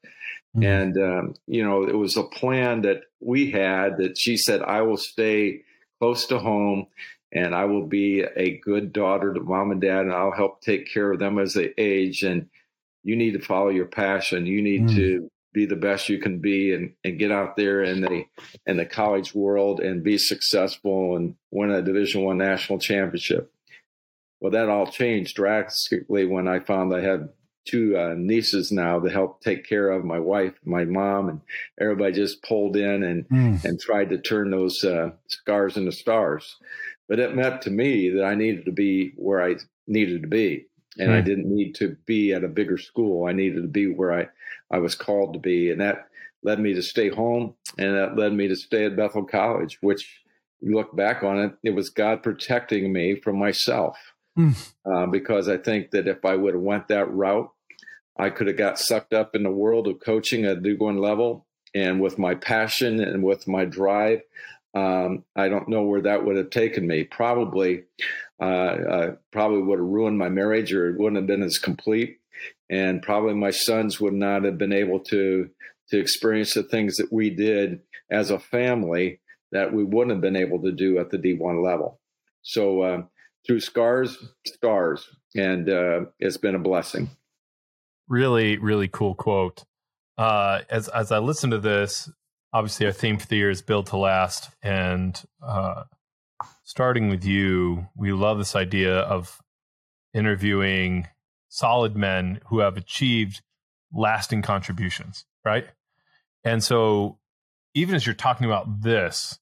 Mm-hmm. 0.57 0.63
And, 0.65 0.99
um, 0.99 1.35
you 1.47 1.65
know, 1.65 1.85
it 1.85 1.97
was 1.97 2.17
a 2.17 2.25
plan 2.25 2.83
that 2.83 3.03
we 3.21 3.51
had 3.51 3.99
that 3.99 4.19
she 4.19 4.37
said, 4.37 4.63
I 4.63 4.83
will 4.83 4.97
stay 4.97 5.63
close 6.01 6.27
to 6.27 6.39
home 6.39 6.87
and 7.33 7.55
I 7.55 7.65
will 7.65 7.87
be 7.87 8.23
a 8.23 8.59
good 8.59 8.93
daughter 8.93 9.33
to 9.33 9.41
mom 9.41 9.71
and 9.71 9.81
dad 9.81 10.03
and 10.03 10.13
I'll 10.13 10.33
help 10.33 10.61
take 10.61 10.93
care 10.93 11.13
of 11.13 11.19
them 11.19 11.39
as 11.39 11.55
they 11.55 11.73
age. 11.79 12.23
And 12.23 12.49
you 13.05 13.17
need 13.17 13.33
to 13.33 13.41
follow 13.41 13.69
your 13.69 13.87
passion. 13.87 14.47
You 14.47 14.63
need 14.63 14.89
mm. 14.89 14.97
to 14.97 15.31
be 15.53 15.67
the 15.67 15.77
best 15.77 16.09
you 16.09 16.19
can 16.19 16.41
be 16.41 16.75
and, 16.75 16.95
and 17.05 17.19
get 17.19 17.31
out 17.31 17.57
there 17.57 17.83
in 17.85 18.01
the 18.01 18.25
in 18.67 18.77
the 18.77 18.85
college 18.85 19.35
world 19.35 19.79
and 19.81 20.03
be 20.03 20.19
successful 20.19 21.17
and 21.17 21.37
win 21.53 21.71
a 21.71 21.81
division 21.81 22.25
one 22.25 22.39
national 22.39 22.81
championship 22.81 23.53
well 24.41 24.51
that 24.51 24.69
all 24.69 24.85
changed 24.85 25.37
drastically 25.37 26.27
when 26.27 26.49
i 26.49 26.59
found 26.59 26.93
i 26.93 27.01
had 27.01 27.29
two 27.65 27.97
uh, 27.97 28.15
nieces 28.17 28.71
now 28.71 29.01
to 29.01 29.11
help 29.11 29.41
take 29.41 29.67
care 29.67 29.91
of 29.91 30.05
my 30.05 30.19
wife, 30.19 30.53
my 30.65 30.85
mom, 30.85 31.29
and 31.29 31.41
everybody 31.81 32.13
just 32.13 32.43
pulled 32.43 32.77
in 32.77 33.03
and 33.03 33.29
mm. 33.29 33.65
and 33.65 33.81
tried 33.81 34.11
to 34.11 34.19
turn 34.19 34.51
those 34.51 34.85
uh, 34.85 35.11
scars 35.29 35.77
into 35.77 35.93
stars. 35.93 36.57
But 37.09 37.19
it 37.19 37.35
meant 37.35 37.63
to 37.63 37.71
me 37.71 38.11
that 38.11 38.25
I 38.25 38.35
needed 38.35 38.65
to 38.67 38.73
be 38.73 39.13
where 39.17 39.43
I 39.43 39.57
needed 39.87 40.23
to 40.23 40.29
be, 40.29 40.67
and 40.99 41.11
mm. 41.11 41.17
I 41.17 41.21
didn't 41.21 41.55
need 41.55 41.75
to 41.77 41.97
be 42.07 42.33
at 42.33 42.45
a 42.45 42.49
bigger 42.49 42.79
school. 42.79 43.27
I 43.27 43.33
needed 43.33 43.63
to 43.63 43.69
be 43.69 43.87
where 43.87 44.13
I 44.13 44.29
I 44.71 44.79
was 44.79 44.95
called 44.95 45.33
to 45.35 45.39
be, 45.39 45.71
and 45.71 45.81
that 45.81 46.09
led 46.43 46.61
me 46.61 46.75
to 46.75 46.83
stay 46.83 47.09
home, 47.09 47.55
and 47.79 47.95
that 47.95 48.17
led 48.17 48.33
me 48.33 48.49
to 48.49 48.57
stay 48.57 48.85
at 48.85 48.97
Bethel 48.97 49.25
College, 49.25 49.79
which 49.81 50.23
you 50.61 50.75
look 50.75 50.95
back 50.97 51.23
on 51.23 51.39
it, 51.39 51.53
it 51.63 51.71
was 51.71 51.91
God 51.91 52.23
protecting 52.23 52.93
me 52.93 53.21
from 53.21 53.39
myself. 53.39 53.99
Mm. 54.39 54.73
Uh, 54.85 55.07
because 55.07 55.49
I 55.49 55.59
think 55.59 55.91
that 55.93 56.09
if 56.09 56.25
I 56.25 56.35
would 56.37 56.55
have 56.55 56.63
went 56.63 56.89
that 56.89 57.13
route, 57.13 57.51
I 58.19 58.31
could 58.31 58.47
have 58.47 58.57
got 58.57 58.79
sucked 58.79 59.13
up 59.13 59.37
in 59.37 59.43
the 59.43 59.51
world 59.51 59.87
of 59.87 60.01
coaching 60.01 60.45
at 60.45 60.63
D 60.63 60.75
one 60.75 60.99
level, 60.99 61.47
and 61.75 62.01
with 62.01 62.19
my 62.19 62.35
passion 62.35 63.01
and 63.01 63.23
with 63.23 63.47
my 63.47 63.65
drive, 63.65 64.23
um, 64.75 65.25
I 65.37 65.49
don't 65.49 65.69
know 65.69 65.83
where 65.83 66.03
that 66.03 66.25
would 66.25 66.37
have 66.37 66.51
taken 66.51 66.87
me. 66.87 67.05
Probably, 67.05 67.85
uh, 68.41 68.45
uh, 68.45 69.15
probably 69.33 69.63
would 69.63 69.79
have 69.79 69.89
ruined 69.89 70.19
my 70.19 70.29
marriage, 70.29 70.73
or 70.73 70.91
it 70.91 70.99
wouldn't 70.99 71.17
have 71.17 71.27
been 71.27 71.43
as 71.43 71.59
complete, 71.59 72.19
and 72.69 73.03
probably 73.03 73.35
my 73.35 73.51
sons 73.51 74.01
would 74.01 74.15
not 74.15 74.45
have 74.45 74.59
been 74.59 74.73
able 74.73 75.01
to 75.01 75.49
to 75.91 75.99
experience 75.99 76.55
the 76.55 76.63
things 76.63 76.97
that 76.97 77.13
we 77.13 77.31
did 77.31 77.81
as 78.11 78.31
a 78.31 78.39
family 78.39 79.21
that 79.53 79.73
we 79.73 79.85
wouldn't 79.85 80.11
have 80.11 80.21
been 80.21 80.35
able 80.35 80.61
to 80.63 80.73
do 80.73 80.99
at 80.99 81.11
the 81.11 81.19
D1 81.19 81.63
level. 81.63 82.01
So 82.43 82.81
uh, 82.83 83.03
through 83.47 83.61
scars, 83.61 84.17
stars, 84.47 85.09
and 85.37 85.69
uh, 85.69 86.07
it's 86.19 86.39
been 86.39 86.55
a 86.55 86.59
blessing. 86.59 87.11
Really, 88.09 88.59
really 88.59 88.89
cool 88.89 89.15
quote. 89.15 89.65
Uh, 90.17 90.61
as 90.71 90.89
as 90.89 91.13
I 91.13 91.19
listen 91.19 91.51
to 91.51 91.59
this, 91.59 92.11
obviously 92.55 92.87
our 92.87 92.93
theme 92.93 93.19
for 93.19 93.27
the 93.27 93.37
year 93.37 93.51
is 93.51 93.61
build 93.61 93.89
to 93.89 93.97
last, 93.97 94.49
and 94.63 95.23
uh, 95.43 95.83
starting 96.63 97.09
with 97.09 97.25
you, 97.25 97.89
we 97.97 98.13
love 98.13 98.39
this 98.39 98.55
idea 98.55 99.01
of 99.01 99.43
interviewing 100.15 101.09
solid 101.49 101.97
men 101.97 102.41
who 102.47 102.61
have 102.61 102.77
achieved 102.77 103.43
lasting 103.93 104.41
contributions, 104.41 105.27
right? 105.45 105.67
And 106.45 106.63
so, 106.63 107.19
even 107.75 107.97
as 107.97 108.07
you're 108.07 108.15
talking 108.15 108.47
about 108.47 108.83
this, 108.83 109.39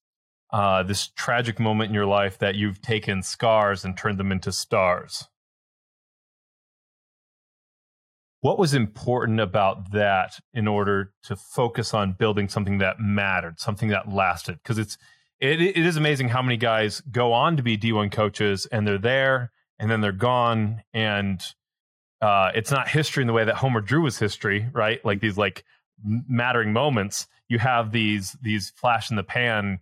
uh, 0.51 0.83
this 0.83 1.09
tragic 1.09 1.61
moment 1.61 1.91
in 1.91 1.95
your 1.95 2.07
life 2.07 2.39
that 2.39 2.55
you've 2.55 2.81
taken 2.81 3.23
scars 3.23 3.85
and 3.85 3.97
turned 3.97 4.19
them 4.19 4.33
into 4.33 4.53
stars. 4.53 5.29
What 8.43 8.59
was 8.59 8.75
important 8.75 9.39
about 9.39 9.93
that 9.93 10.41
in 10.53 10.67
order 10.67 11.13
to 11.25 11.37
focus 11.37 11.95
on 11.95 12.13
building 12.13 12.49
something 12.49 12.79
that 12.79 12.99
mattered, 12.99 13.61
something 13.61 13.89
that 13.91 14.13
lasted? 14.13 14.59
Because 14.63 14.79
it's 14.79 14.99
it, 15.41 15.61
it 15.61 15.77
is 15.77 15.97
amazing 15.97 16.29
how 16.29 16.43
many 16.43 16.57
guys 16.57 17.01
go 17.03 17.33
on 17.33 17.57
to 17.57 17.63
be 17.63 17.79
D1 17.79 18.11
coaches 18.11 18.67
and 18.67 18.87
they're 18.87 18.99
there 18.99 19.53
and 19.79 19.89
then 19.89 20.01
they're 20.01 20.13
gone 20.13 20.83
and 20.93 21.41
uh, 22.21 22.51
it's 22.55 22.73
not 22.73 22.89
history 22.89 23.23
in 23.23 23.29
the 23.29 23.33
way 23.33 23.45
that 23.45 23.55
Homer 23.57 23.81
Drew 23.81 24.03
was 24.03 24.19
history, 24.19 24.69
right? 24.73 25.05
Like 25.05 25.21
these 25.21 25.39
like 25.39 25.65
mattering 26.05 26.73
moments. 26.73 27.29
You 27.49 27.61
have 27.61 27.93
these 27.93 28.37
these 28.43 28.71
flash 28.71 29.11
in 29.11 29.17
the 29.17 29.23
pan 29.23 29.79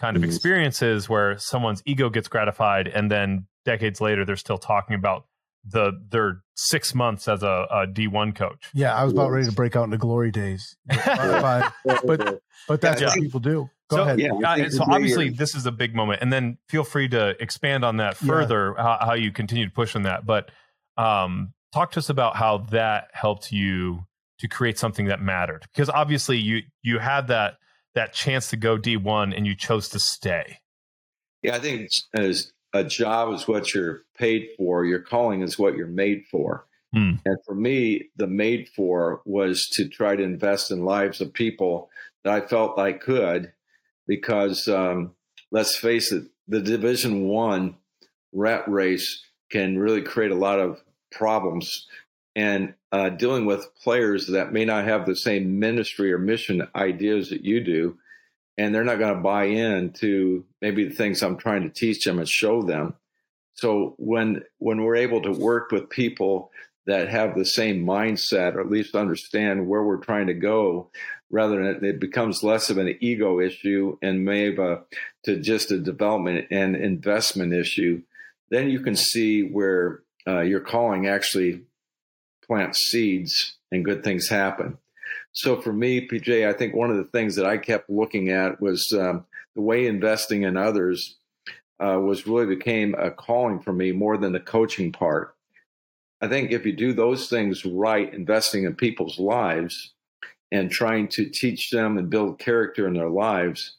kind 0.00 0.16
of 0.16 0.22
experiences 0.22 1.08
where 1.08 1.36
someone's 1.38 1.82
ego 1.84 2.10
gets 2.10 2.28
gratified 2.28 2.86
and 2.88 3.10
then 3.10 3.46
decades 3.64 4.00
later 4.00 4.24
they're 4.24 4.36
still 4.36 4.58
talking 4.58 4.94
about 4.94 5.26
the 5.66 5.92
their 6.10 6.42
six 6.54 6.94
months 6.94 7.28
as 7.28 7.42
a 7.42 7.66
a 7.70 7.86
D1 7.86 8.34
coach. 8.34 8.70
Yeah, 8.74 8.94
I 8.94 9.04
was 9.04 9.12
about 9.12 9.30
ready 9.30 9.46
to 9.46 9.52
break 9.52 9.76
out 9.76 9.84
into 9.84 9.98
glory 9.98 10.30
days, 10.30 10.76
but 10.86 11.72
but, 11.84 12.40
but 12.68 12.80
that's 12.80 13.00
yeah. 13.00 13.08
what 13.08 13.14
people 13.16 13.40
do. 13.40 13.70
Go 13.88 13.96
so, 13.96 14.02
ahead. 14.02 14.20
Yeah, 14.20 14.32
uh, 14.32 14.70
so 14.70 14.84
obviously 14.84 15.30
this 15.30 15.54
is 15.54 15.66
a 15.66 15.72
big 15.72 15.94
moment, 15.94 16.22
and 16.22 16.32
then 16.32 16.58
feel 16.68 16.84
free 16.84 17.08
to 17.08 17.40
expand 17.42 17.84
on 17.84 17.98
that 17.98 18.16
further. 18.16 18.74
Yeah. 18.76 18.82
How, 18.82 19.06
how, 19.06 19.14
you 19.14 19.30
continue 19.30 19.66
to 19.66 19.72
push 19.72 19.94
on 19.94 20.02
that, 20.02 20.24
but 20.24 20.50
um, 20.96 21.52
talk 21.72 21.92
to 21.92 21.98
us 21.98 22.08
about 22.08 22.36
how 22.36 22.58
that 22.70 23.08
helped 23.12 23.52
you 23.52 24.06
to 24.38 24.48
create 24.48 24.78
something 24.78 25.06
that 25.06 25.20
mattered, 25.20 25.66
because 25.72 25.90
obviously 25.90 26.38
you 26.38 26.62
you 26.82 26.98
had 26.98 27.28
that 27.28 27.56
that 27.94 28.12
chance 28.12 28.50
to 28.50 28.56
go 28.56 28.76
D1 28.76 29.36
and 29.36 29.46
you 29.46 29.54
chose 29.54 29.88
to 29.90 29.98
stay? 29.98 30.58
Yeah, 31.42 31.56
I 31.56 31.58
think 31.58 31.90
as 32.14 32.52
a 32.74 32.84
job 32.84 33.32
is 33.32 33.48
what 33.48 33.72
you're 33.72 34.02
paid 34.18 34.48
for, 34.56 34.84
your 34.84 34.98
calling 34.98 35.40
is 35.40 35.58
what 35.58 35.76
you're 35.76 35.86
made 35.86 36.24
for. 36.30 36.66
Hmm. 36.92 37.14
And 37.24 37.38
for 37.46 37.54
me, 37.54 38.10
the 38.16 38.26
made 38.26 38.68
for 38.76 39.22
was 39.24 39.66
to 39.74 39.88
try 39.88 40.16
to 40.16 40.22
invest 40.22 40.70
in 40.70 40.84
lives 40.84 41.20
of 41.20 41.32
people 41.32 41.88
that 42.24 42.34
I 42.34 42.46
felt 42.46 42.78
I 42.78 42.92
could, 42.92 43.52
because 44.06 44.68
um, 44.68 45.12
let's 45.50 45.76
face 45.76 46.12
it, 46.12 46.24
the 46.48 46.60
Division 46.60 47.28
One 47.28 47.76
rat 48.32 48.68
race 48.68 49.24
can 49.50 49.78
really 49.78 50.02
create 50.02 50.32
a 50.32 50.36
lot 50.36 50.58
of 50.58 50.82
problems 51.12 51.86
and 52.36 52.74
uh, 52.90 53.10
dealing 53.10 53.46
with 53.46 53.68
players 53.82 54.26
that 54.26 54.52
may 54.52 54.64
not 54.64 54.84
have 54.84 55.06
the 55.06 55.14
same 55.14 55.60
ministry 55.60 56.12
or 56.12 56.18
mission 56.18 56.66
ideas 56.74 57.30
that 57.30 57.44
you 57.44 57.62
do, 57.62 57.96
and 58.56 58.74
they're 58.74 58.84
not 58.84 58.98
going 58.98 59.14
to 59.14 59.20
buy 59.20 59.44
in 59.44 59.92
to 59.92 60.44
maybe 60.60 60.84
the 60.84 60.94
things 60.94 61.22
I'm 61.22 61.36
trying 61.36 61.62
to 61.62 61.68
teach 61.68 62.04
them 62.04 62.18
and 62.18 62.28
show 62.28 62.62
them. 62.62 62.94
So 63.54 63.94
when 63.98 64.42
when 64.58 64.82
we're 64.82 64.96
able 64.96 65.22
to 65.22 65.32
work 65.32 65.70
with 65.70 65.90
people 65.90 66.50
that 66.86 67.08
have 67.08 67.34
the 67.34 67.46
same 67.46 67.84
mindset, 67.84 68.54
or 68.54 68.60
at 68.60 68.70
least 68.70 68.94
understand 68.94 69.66
where 69.66 69.82
we're 69.82 70.04
trying 70.04 70.26
to 70.26 70.34
go, 70.34 70.90
rather 71.30 71.72
than 71.72 71.84
it 71.84 72.00
becomes 72.00 72.42
less 72.42 72.70
of 72.70 72.78
an 72.78 72.96
ego 73.00 73.40
issue 73.40 73.96
and 74.02 74.24
maybe 74.24 74.76
to 75.24 75.40
just 75.40 75.70
a 75.70 75.78
development 75.78 76.46
and 76.50 76.76
investment 76.76 77.52
issue, 77.52 78.02
then 78.50 78.68
you 78.68 78.80
can 78.80 78.94
see 78.94 79.42
where 79.42 80.02
uh, 80.26 80.40
your 80.40 80.60
calling 80.60 81.06
actually 81.06 81.62
plant 82.46 82.76
seeds 82.76 83.56
and 83.72 83.84
good 83.84 84.04
things 84.04 84.28
happen. 84.28 84.78
So 85.34 85.60
for 85.60 85.72
me, 85.72 86.06
PJ, 86.06 86.48
I 86.48 86.52
think 86.52 86.74
one 86.74 86.90
of 86.90 86.96
the 86.96 87.04
things 87.04 87.34
that 87.36 87.44
I 87.44 87.58
kept 87.58 87.90
looking 87.90 88.30
at 88.30 88.60
was 88.60 88.92
um, 88.96 89.24
the 89.56 89.62
way 89.62 89.86
investing 89.86 90.42
in 90.44 90.56
others 90.56 91.16
uh, 91.80 91.98
was 92.00 92.26
really 92.26 92.46
became 92.46 92.94
a 92.94 93.10
calling 93.10 93.60
for 93.60 93.72
me 93.72 93.90
more 93.90 94.16
than 94.16 94.32
the 94.32 94.40
coaching 94.40 94.92
part. 94.92 95.34
I 96.20 96.28
think 96.28 96.52
if 96.52 96.64
you 96.64 96.72
do 96.72 96.92
those 96.92 97.28
things 97.28 97.64
right, 97.64 98.14
investing 98.14 98.64
in 98.64 98.76
people's 98.76 99.18
lives 99.18 99.92
and 100.52 100.70
trying 100.70 101.08
to 101.08 101.28
teach 101.28 101.68
them 101.70 101.98
and 101.98 102.08
build 102.08 102.38
character 102.38 102.86
in 102.86 102.94
their 102.94 103.10
lives, 103.10 103.76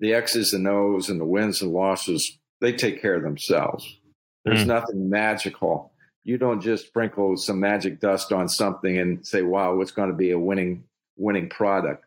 the 0.00 0.14
X's 0.14 0.54
and 0.54 0.66
O's 0.66 1.10
and 1.10 1.20
the 1.20 1.26
wins 1.26 1.60
and 1.60 1.72
losses, 1.72 2.38
they 2.62 2.72
take 2.72 3.02
care 3.02 3.14
of 3.14 3.22
themselves. 3.22 3.98
There's 4.46 4.64
mm. 4.64 4.68
nothing 4.68 5.10
magical 5.10 5.92
you 6.28 6.36
don't 6.36 6.60
just 6.60 6.88
sprinkle 6.88 7.38
some 7.38 7.58
magic 7.58 8.00
dust 8.00 8.32
on 8.32 8.50
something 8.50 8.98
and 8.98 9.26
say, 9.26 9.40
wow, 9.40 9.80
it's 9.80 9.92
going 9.92 10.10
to 10.10 10.14
be 10.14 10.30
a 10.30 10.38
winning 10.38 10.84
winning 11.16 11.48
product. 11.48 12.04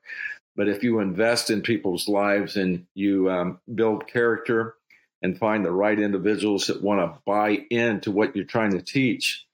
But 0.56 0.70
if 0.70 0.84
you 0.84 1.00
invest 1.00 1.50
in 1.50 1.62
people's 1.62 2.08
lives 2.08 2.56
and 2.56 2.86
you 2.94 3.32
um, 3.32 3.60
build 3.74 4.08
character 4.08 4.76
and 5.24 5.40
find 5.40 5.66
the 5.66 5.72
right 5.72 6.00
individuals 6.00 6.68
that 6.68 6.84
want 6.84 7.00
to 7.00 7.20
buy 7.26 7.66
into 7.72 8.12
what 8.12 8.36
you're 8.36 8.46
trying 8.46 8.74
to 8.74 8.82
teach, 8.84 9.48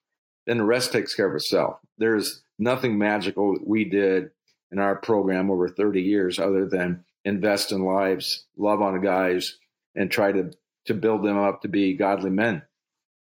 then 0.47 0.57
the 0.57 0.65
rest 0.65 0.91
takes 0.91 1.15
care 1.15 1.29
of 1.29 1.35
itself. 1.35 1.79
There's 1.97 2.43
nothing 2.59 2.97
magical 2.97 3.53
that 3.53 3.65
we 3.65 3.85
did 3.85 4.31
in 4.73 4.79
our 4.79 4.97
program 4.97 5.49
over 5.49 5.69
30 5.69 6.01
years 6.01 6.39
other 6.39 6.67
than 6.67 7.05
invest 7.23 7.71
in 7.71 7.85
lives, 7.85 8.43
love 8.57 8.81
on 8.81 8.99
guys, 8.99 9.57
and 9.95 10.11
try 10.11 10.33
to 10.33 10.51
to 10.87 10.93
build 10.93 11.23
them 11.23 11.37
up 11.37 11.61
to 11.61 11.69
be 11.69 11.93
godly 11.93 12.31
men. 12.31 12.63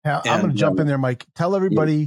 Now, 0.07 0.21
and, 0.25 0.31
I'm 0.31 0.41
going 0.43 0.53
to 0.53 0.57
jump 0.57 0.77
um, 0.77 0.83
in 0.83 0.87
there, 0.87 0.99
Mike. 0.99 1.27
Tell 1.35 1.57
everybody, 1.57 1.97
yeah. 1.97 2.07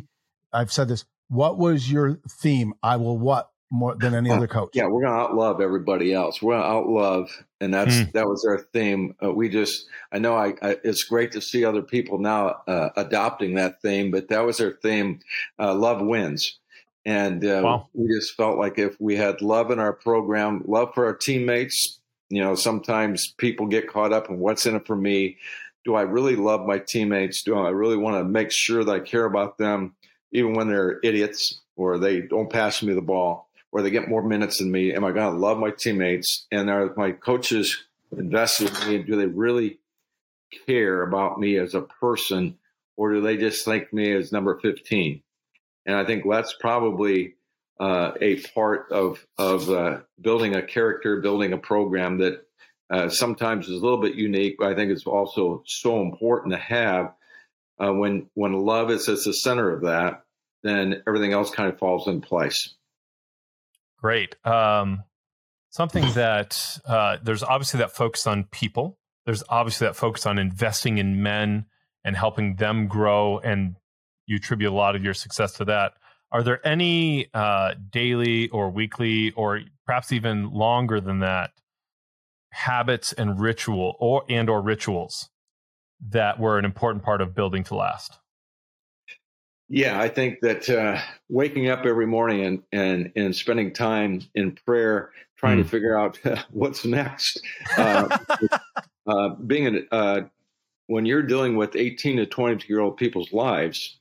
I've 0.54 0.72
said 0.72 0.88
this. 0.88 1.04
What 1.28 1.58
was 1.58 1.92
your 1.92 2.20
theme? 2.30 2.74
I 2.82 2.96
will 2.96 3.18
what 3.18 3.52
more 3.70 3.94
than 3.94 4.16
any 4.16 4.32
other 4.32 4.48
coach? 4.58 4.70
Yeah, 4.74 4.88
we're 4.88 5.04
going 5.04 5.14
to 5.14 5.34
outlove 5.34 5.62
everybody 5.62 6.14
else. 6.14 6.42
We're 6.42 6.54
going 6.58 6.64
to 6.64 6.70
outlove, 6.70 7.30
and 7.60 7.74
that's 7.74 7.96
mm. 7.96 8.12
that 8.14 8.26
was 8.26 8.46
our 8.46 8.60
theme. 8.74 9.16
Uh, 9.22 9.34
we 9.34 9.50
just, 9.50 9.86
I 10.14 10.20
know, 10.20 10.34
I, 10.34 10.54
I, 10.62 10.78
it's 10.84 11.04
great 11.04 11.34
to 11.34 11.42
see 11.42 11.66
other 11.66 11.82
people 11.82 12.20
now 12.20 12.62
uh, 12.68 12.90
adopting 12.96 13.56
that 13.56 13.82
theme, 13.82 14.12
but 14.12 14.30
that 14.30 14.46
was 14.46 14.62
our 14.62 14.72
theme. 14.72 15.20
Uh, 15.60 15.76
love 15.76 16.02
wins. 16.02 16.58
And 17.06 17.44
uh, 17.44 17.62
wow. 17.64 17.88
we 17.94 18.08
just 18.08 18.36
felt 18.36 18.58
like 18.58 18.78
if 18.78 19.00
we 19.00 19.18
had 19.18 19.42
love 19.42 19.72
in 19.72 19.80
our 19.80 19.94
program, 19.94 20.64
love 20.66 20.94
for 20.94 21.06
our 21.06 21.16
teammates, 21.16 22.00
you 22.30 22.42
know, 22.42 22.56
sometimes 22.56 23.34
people 23.38 23.68
get 23.68 23.90
caught 23.90 24.14
up 24.14 24.30
in 24.30 24.40
what's 24.40 24.66
in 24.66 24.76
it 24.76 24.86
for 24.86 24.96
me 24.96 25.38
do 25.90 25.96
I 25.96 26.04
really 26.04 26.36
love 26.36 26.68
my 26.68 26.78
teammates? 26.78 27.44
Do 27.44 27.58
I 27.58 27.70
really 27.70 27.98
want 27.98 28.18
to 28.18 28.24
make 28.24 28.52
sure 28.52 28.84
that 28.84 28.92
I 28.92 29.00
care 29.00 29.26
about 29.26 29.58
them, 29.58 29.96
even 30.32 30.54
when 30.54 30.68
they're 30.68 31.00
idiots 31.04 31.62
or 31.76 31.98
they 31.98 32.22
don't 32.22 32.52
pass 32.52 32.84
me 32.84 32.94
the 32.94 33.02
ball 33.02 33.50
or 33.72 33.82
they 33.82 33.90
get 33.90 34.08
more 34.08 34.22
minutes 34.22 34.60
than 34.60 34.72
me? 34.72 34.94
Am 34.94 35.04
I 35.04 35.12
going 35.12 35.34
to 35.34 35.40
love 35.40 35.58
my 35.58 35.72
teammates? 35.72 36.46
And 36.52 36.70
are 36.70 36.94
my 36.96 37.12
coaches 37.12 37.76
invested 38.16 38.72
in 38.84 38.88
me? 38.88 39.04
Do 39.04 39.16
they 39.16 39.26
really 39.26 39.80
care 40.68 41.02
about 41.02 41.40
me 41.40 41.58
as 41.58 41.74
a 41.74 41.82
person 41.82 42.58
or 42.96 43.14
do 43.14 43.22
they 43.22 43.38
just 43.38 43.66
think 43.66 43.92
me 43.92 44.12
as 44.14 44.32
number 44.32 44.60
15? 44.60 45.22
and 45.90 45.98
I 45.98 46.06
think 46.06 46.24
that's 46.30 46.54
probably 46.54 47.34
uh, 47.80 48.12
a 48.22 48.42
part 48.54 48.92
of 48.92 49.26
of 49.40 49.70
uh, 49.70 50.00
building 50.22 50.56
a 50.56 50.62
character, 50.62 51.20
building 51.20 51.52
a 51.52 51.58
program 51.58 52.20
that 52.20 52.46
uh, 52.90 53.10
sometimes 53.10 53.68
is 53.68 53.82
a 53.82 53.84
little 53.84 54.02
bit 54.02 54.16
unique. 54.16 54.58
But 54.60 54.68
I 54.72 54.76
think 54.76 54.92
it's 54.92 55.06
also 55.06 55.64
so 55.66 56.02
important 56.02 56.54
to 56.54 56.60
have 56.60 57.14
uh, 57.80 57.94
when 57.94 58.30
when 58.34 58.54
love 58.54 58.92
is 58.92 59.08
at 59.10 59.24
the 59.24 59.34
center 59.34 59.72
of 59.72 59.82
that, 59.84 60.24
then 60.64 61.02
everything 61.08 61.34
else 61.34 61.52
kind 61.52 61.72
of 61.72 61.80
falls 61.80 62.08
in 62.08 62.22
place. 62.22 62.76
Great. 64.02 64.36
Um, 64.46 65.04
something 65.70 66.06
that 66.14 66.80
uh, 66.86 67.18
there's 67.24 67.44
obviously 67.44 67.80
that 67.80 67.92
focus 67.92 68.28
on 68.28 68.46
people. 68.46 68.98
There's 69.26 69.44
obviously 69.50 69.88
that 69.88 69.96
focus 69.96 70.26
on 70.26 70.40
investing 70.40 70.98
in 70.98 71.22
men 71.22 71.66
and 72.04 72.16
helping 72.16 72.56
them 72.56 72.88
grow, 72.88 73.40
and 73.40 73.76
you 74.26 74.38
attribute 74.38 74.72
a 74.72 74.76
lot 74.76 74.96
of 74.96 75.04
your 75.04 75.14
success 75.14 75.54
to 75.54 75.66
that. 75.66 75.94
Are 76.32 76.44
there 76.44 76.66
any 76.66 77.28
uh, 77.34 77.74
daily 77.92 78.50
or 78.50 78.70
weekly, 78.70 79.32
or 79.32 79.62
perhaps 79.86 80.12
even 80.12 80.52
longer 80.52 81.02
than 81.02 81.20
that, 81.20 81.52
habits 82.52 83.14
and 83.14 83.40
ritual 83.40 83.96
or 84.00 84.24
and 84.30 84.50
or 84.50 84.62
rituals 84.62 85.30
that 86.10 86.40
were 86.40 86.58
an 86.58 86.66
important 86.66 87.04
part 87.04 87.22
of 87.22 87.36
building 87.36 87.64
to 87.66 87.76
last? 87.76 88.18
Yeah, 89.68 90.00
I 90.00 90.10
think 90.10 90.40
that 90.42 90.68
uh, 90.68 91.00
waking 91.30 91.70
up 91.70 91.86
every 91.86 92.08
morning 92.08 92.44
and, 92.44 92.64
and 92.72 93.12
and 93.16 93.36
spending 93.36 93.72
time 93.72 94.22
in 94.34 94.54
prayer, 94.66 95.12
trying 95.38 95.58
mm. 95.58 95.62
to 95.62 95.64
hmm. 95.64 95.70
figure 95.70 95.98
out 95.98 96.20
what's 96.52 96.86
next. 96.86 97.40
Uh, 97.78 98.18
uh, 99.08 99.30
being 99.46 99.86
a, 99.92 99.96
uh, 99.96 100.22
when 100.88 101.06
you're 101.06 101.22
dealing 101.22 101.56
with 101.56 101.76
18 101.76 102.18
to 102.18 102.26
22 102.26 102.66
year 102.68 102.80
old 102.82 102.98
people's 102.98 103.32
lives, 103.32 104.00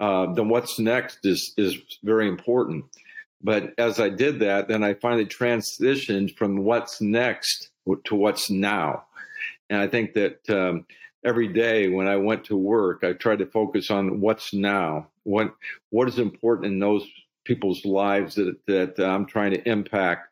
uh, 0.00 0.32
then 0.32 0.48
what's 0.48 0.80
next 0.80 1.20
is 1.24 1.54
is 1.56 1.76
very 2.02 2.26
important. 2.26 2.84
But 3.40 3.74
as 3.78 4.00
I 4.00 4.08
did 4.08 4.40
that, 4.40 4.66
then 4.68 4.82
I 4.82 4.94
finally 4.94 5.26
transitioned 5.26 6.36
from 6.36 6.64
what's 6.64 7.00
next 7.00 7.70
to 8.04 8.14
what's 8.14 8.50
now, 8.50 9.04
and 9.68 9.80
I 9.80 9.88
think 9.88 10.14
that. 10.14 10.48
Um, 10.50 10.86
every 11.24 11.48
day 11.48 11.88
when 11.88 12.06
I 12.06 12.16
went 12.16 12.44
to 12.44 12.56
work, 12.56 13.02
I 13.02 13.14
tried 13.14 13.38
to 13.38 13.46
focus 13.46 13.90
on 13.90 14.20
what's 14.20 14.52
now, 14.52 15.08
what 15.22 15.54
what 15.90 16.06
is 16.06 16.18
important 16.18 16.66
in 16.72 16.78
those 16.78 17.06
people's 17.44 17.84
lives 17.84 18.34
that 18.34 18.58
that 18.66 19.00
I'm 19.00 19.26
trying 19.26 19.52
to 19.52 19.68
impact 19.68 20.28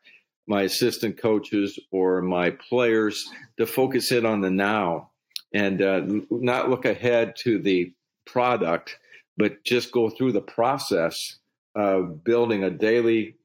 my 0.47 0.63
assistant 0.63 1.17
coaches 1.17 1.79
or 1.91 2.21
my 2.21 2.51
players 2.51 3.29
to 3.57 3.65
focus 3.65 4.11
in 4.11 4.25
on 4.25 4.41
the 4.41 4.51
now 4.51 5.09
and 5.53 5.81
uh, 5.81 6.01
not 6.29 6.69
look 6.69 6.85
ahead 6.85 7.35
to 7.37 7.59
the 7.59 7.93
product, 8.25 8.97
but 9.37 9.63
just 9.63 9.91
go 9.91 10.09
through 10.09 10.31
the 10.31 10.41
process 10.41 11.37
of 11.75 12.23
building 12.23 12.63
a 12.63 12.69
daily 12.69 13.35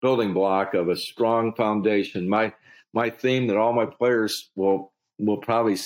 building 0.00 0.32
block 0.32 0.74
of 0.74 0.88
a 0.88 0.96
strong 0.96 1.54
foundation. 1.54 2.28
My 2.28 2.52
my 2.96 3.10
theme 3.10 3.46
that 3.46 3.58
all 3.58 3.74
my 3.74 3.86
players 3.86 4.50
will 4.56 4.92
will 5.18 5.36
probably 5.36 5.76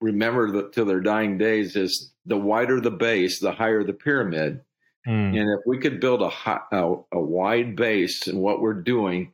remember 0.00 0.50
the, 0.50 0.70
to 0.70 0.84
their 0.84 1.00
dying 1.00 1.36
days 1.36 1.76
is 1.76 2.12
the 2.24 2.36
wider 2.36 2.80
the 2.80 2.90
base, 2.90 3.40
the 3.40 3.52
higher 3.52 3.84
the 3.84 3.92
pyramid. 3.92 4.60
Mm. 5.06 5.38
And 5.38 5.50
if 5.50 5.60
we 5.66 5.78
could 5.78 6.00
build 6.00 6.22
a, 6.22 6.30
a, 6.72 6.94
a 7.12 7.20
wide 7.20 7.76
base 7.76 8.26
in 8.28 8.38
what 8.38 8.60
we're 8.60 8.72
doing, 8.74 9.32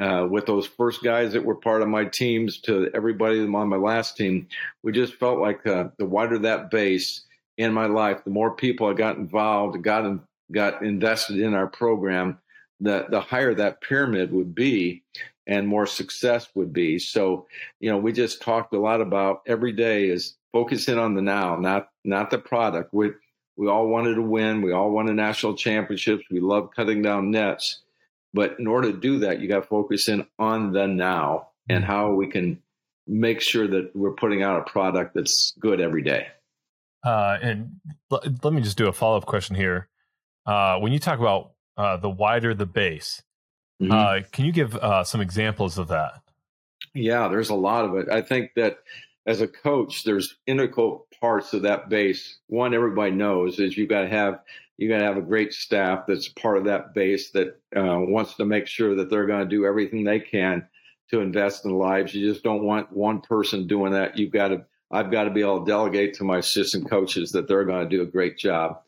uh, 0.00 0.26
with 0.30 0.46
those 0.46 0.66
first 0.66 1.02
guys 1.02 1.34
that 1.34 1.44
were 1.44 1.54
part 1.54 1.82
of 1.82 1.88
my 1.88 2.06
teams 2.06 2.58
to 2.62 2.90
everybody 2.94 3.40
on 3.40 3.68
my 3.68 3.76
last 3.76 4.16
team, 4.16 4.48
we 4.82 4.92
just 4.92 5.14
felt 5.14 5.38
like 5.38 5.66
uh, 5.66 5.88
the 5.98 6.06
wider 6.06 6.38
that 6.38 6.70
base 6.70 7.26
in 7.58 7.74
my 7.74 7.84
life, 7.84 8.24
the 8.24 8.30
more 8.30 8.56
people 8.56 8.86
I 8.86 8.94
got 8.94 9.18
involved, 9.18 9.82
got 9.82 10.06
in, 10.06 10.20
got 10.50 10.82
invested 10.82 11.38
in 11.38 11.52
our 11.52 11.66
program, 11.66 12.38
the 12.80 13.06
the 13.10 13.20
higher 13.20 13.54
that 13.54 13.82
pyramid 13.82 14.32
would 14.32 14.54
be, 14.54 15.02
and 15.46 15.66
more 15.66 15.86
success 15.86 16.48
would 16.54 16.72
be. 16.72 16.98
So, 16.98 17.46
you 17.80 17.90
know, 17.90 17.98
we 17.98 18.12
just 18.12 18.42
talked 18.42 18.74
a 18.74 18.80
lot 18.80 19.00
about 19.00 19.42
every 19.46 19.72
day 19.72 20.08
is 20.08 20.36
focusing 20.52 20.98
on 20.98 21.14
the 21.14 21.22
now, 21.22 21.56
not 21.56 21.88
not 22.04 22.30
the 22.30 22.38
product. 22.38 22.92
We 22.92 23.10
we 23.56 23.68
all 23.68 23.88
wanted 23.88 24.14
to 24.14 24.22
win. 24.22 24.62
We 24.62 24.72
all 24.72 24.90
wanted 24.90 25.16
national 25.16 25.54
championships. 25.56 26.24
We 26.30 26.40
love 26.40 26.70
cutting 26.74 27.02
down 27.02 27.30
nets. 27.30 27.82
But 28.32 28.56
in 28.58 28.66
order 28.66 28.92
to 28.92 28.98
do 28.98 29.18
that, 29.20 29.40
you 29.40 29.48
got 29.48 29.62
to 29.62 29.66
focus 29.66 30.08
in 30.08 30.26
on 30.38 30.72
the 30.72 30.86
now 30.86 31.48
and 31.68 31.84
how 31.84 32.12
we 32.12 32.28
can 32.28 32.62
make 33.06 33.40
sure 33.40 33.66
that 33.66 33.90
we're 33.94 34.12
putting 34.12 34.42
out 34.42 34.60
a 34.60 34.70
product 34.70 35.14
that's 35.14 35.52
good 35.58 35.80
every 35.80 36.02
day. 36.02 36.28
Uh, 37.04 37.38
and 37.42 37.70
l- 38.12 38.22
let 38.42 38.52
me 38.52 38.60
just 38.60 38.76
do 38.76 38.88
a 38.88 38.92
follow 38.92 39.16
up 39.16 39.26
question 39.26 39.56
here. 39.56 39.88
Uh, 40.46 40.78
when 40.78 40.92
you 40.92 40.98
talk 40.98 41.18
about 41.18 41.52
uh, 41.76 41.96
the 41.96 42.10
wider 42.10 42.54
the 42.54 42.66
base, 42.66 43.22
Mm-hmm. 43.80 43.92
Uh, 43.92 44.20
can 44.32 44.44
you 44.44 44.52
give 44.52 44.76
uh, 44.76 45.04
some 45.04 45.20
examples 45.20 45.78
of 45.78 45.88
that? 45.88 46.22
Yeah, 46.94 47.28
there's 47.28 47.50
a 47.50 47.54
lot 47.54 47.84
of 47.84 47.96
it. 47.96 48.08
I 48.10 48.20
think 48.20 48.52
that 48.56 48.78
as 49.26 49.40
a 49.40 49.48
coach, 49.48 50.04
there's 50.04 50.36
integral 50.46 51.06
parts 51.20 51.52
of 51.52 51.62
that 51.62 51.88
base. 51.88 52.38
One, 52.48 52.74
everybody 52.74 53.12
knows 53.12 53.58
is 53.58 53.76
you 53.76 53.86
got 53.86 54.02
to 54.02 54.08
have 54.08 54.40
you 54.76 54.88
got 54.88 54.98
to 54.98 55.04
have 55.04 55.18
a 55.18 55.22
great 55.22 55.52
staff 55.52 56.06
that's 56.08 56.28
part 56.28 56.56
of 56.56 56.64
that 56.64 56.94
base 56.94 57.32
that 57.32 57.48
uh, 57.76 58.00
wants 58.00 58.34
to 58.36 58.46
make 58.46 58.66
sure 58.66 58.96
that 58.96 59.10
they're 59.10 59.26
going 59.26 59.46
to 59.46 59.56
do 59.56 59.66
everything 59.66 60.04
they 60.04 60.20
can 60.20 60.66
to 61.10 61.20
invest 61.20 61.66
in 61.66 61.72
lives. 61.72 62.14
You 62.14 62.30
just 62.30 62.42
don't 62.42 62.64
want 62.64 62.90
one 62.90 63.20
person 63.20 63.66
doing 63.66 63.92
that. 63.92 64.18
You've 64.18 64.32
got 64.32 64.48
to 64.48 64.64
I've 64.90 65.10
got 65.10 65.24
to 65.24 65.30
be 65.30 65.42
able 65.42 65.64
to 65.64 65.70
delegate 65.70 66.14
to 66.14 66.24
my 66.24 66.38
assistant 66.38 66.90
coaches 66.90 67.32
that 67.32 67.46
they're 67.46 67.64
going 67.64 67.88
to 67.88 67.96
do 67.96 68.02
a 68.02 68.06
great 68.06 68.36
job. 68.36 68.80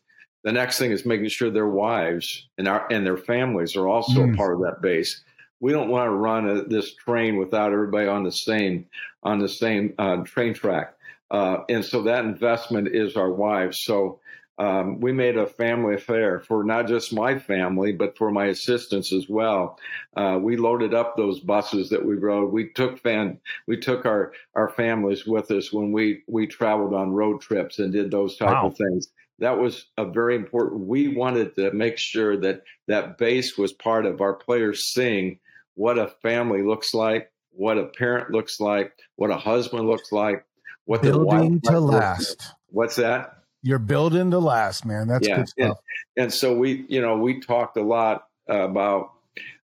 The 0.43 0.51
next 0.51 0.77
thing 0.77 0.91
is 0.91 1.05
making 1.05 1.29
sure 1.29 1.49
their 1.49 1.67
wives 1.67 2.47
and 2.57 2.67
our 2.67 2.85
and 2.91 3.05
their 3.05 3.17
families 3.17 3.75
are 3.75 3.87
also 3.87 4.21
mm. 4.21 4.33
a 4.33 4.37
part 4.37 4.53
of 4.53 4.61
that 4.61 4.81
base. 4.81 5.23
We 5.59 5.71
don't 5.71 5.89
want 5.89 6.07
to 6.07 6.15
run 6.15 6.49
a, 6.49 6.63
this 6.63 6.93
train 6.95 7.37
without 7.37 7.71
everybody 7.71 8.07
on 8.07 8.23
the 8.23 8.31
same 8.31 8.85
on 9.23 9.39
the 9.39 9.49
same 9.49 9.93
uh, 9.97 10.17
train 10.17 10.53
track. 10.53 10.95
Uh, 11.31 11.59
and 11.69 11.83
so 11.83 12.03
that 12.03 12.25
investment 12.25 12.89
is 12.89 13.15
our 13.15 13.31
wives. 13.31 13.79
So 13.79 14.19
um, 14.59 14.99
we 14.99 15.11
made 15.11 15.37
a 15.37 15.47
family 15.47 15.95
affair 15.95 16.39
for 16.39 16.63
not 16.63 16.87
just 16.87 17.11
my 17.11 17.39
family, 17.39 17.91
but 17.91 18.17
for 18.17 18.29
my 18.29 18.47
assistants 18.47 19.11
as 19.11 19.27
well. 19.27 19.79
Uh, 20.15 20.37
we 20.39 20.57
loaded 20.57 20.93
up 20.93 21.17
those 21.17 21.39
buses 21.39 21.89
that 21.89 22.05
we 22.05 22.15
rode. 22.15 22.51
We 22.51 22.69
took 22.69 22.99
fan, 22.99 23.39
we 23.65 23.77
took 23.77 24.05
our 24.05 24.33
our 24.55 24.69
families 24.69 25.25
with 25.25 25.49
us 25.51 25.71
when 25.71 25.91
we 25.91 26.23
we 26.27 26.45
traveled 26.45 26.93
on 26.93 27.13
road 27.13 27.41
trips 27.41 27.79
and 27.79 27.91
did 27.91 28.11
those 28.11 28.37
type 28.37 28.53
wow. 28.53 28.67
of 28.67 28.77
things 28.77 29.07
that 29.43 29.59
was 29.59 29.85
a 29.97 30.05
very 30.05 30.35
important. 30.35 30.87
We 30.87 31.09
wanted 31.09 31.55
to 31.55 31.71
make 31.73 31.97
sure 31.97 32.37
that 32.37 32.63
that 32.87 33.17
base 33.17 33.57
was 33.57 33.73
part 33.73 34.05
of 34.05 34.21
our 34.21 34.33
players 34.33 34.93
seeing 34.93 35.39
what 35.75 35.97
a 35.97 36.07
family 36.21 36.61
looks 36.61 36.93
like, 36.93 37.29
what 37.51 37.77
a 37.77 37.85
parent 37.85 38.31
looks 38.31 38.61
like, 38.61 38.93
what 39.17 39.31
a 39.31 39.37
husband 39.37 39.85
looks 39.85 40.13
like, 40.13 40.45
what 40.85 41.01
the 41.01 41.11
building 41.11 41.59
to 41.61 41.79
last. 41.79 42.39
Like. 42.39 42.55
What's 42.69 42.95
that? 42.95 43.43
You're 43.61 43.79
building 43.79 44.31
to 44.31 44.39
last, 44.39 44.85
man. 44.85 45.09
That's 45.09 45.27
yeah. 45.27 45.37
good 45.37 45.49
stuff. 45.49 45.77
And, 46.15 46.23
and, 46.23 46.33
so 46.33 46.55
we, 46.55 46.85
you 46.87 47.01
know, 47.01 47.17
we 47.17 47.41
talked 47.41 47.75
a 47.75 47.83
lot 47.83 48.27
about 48.47 49.11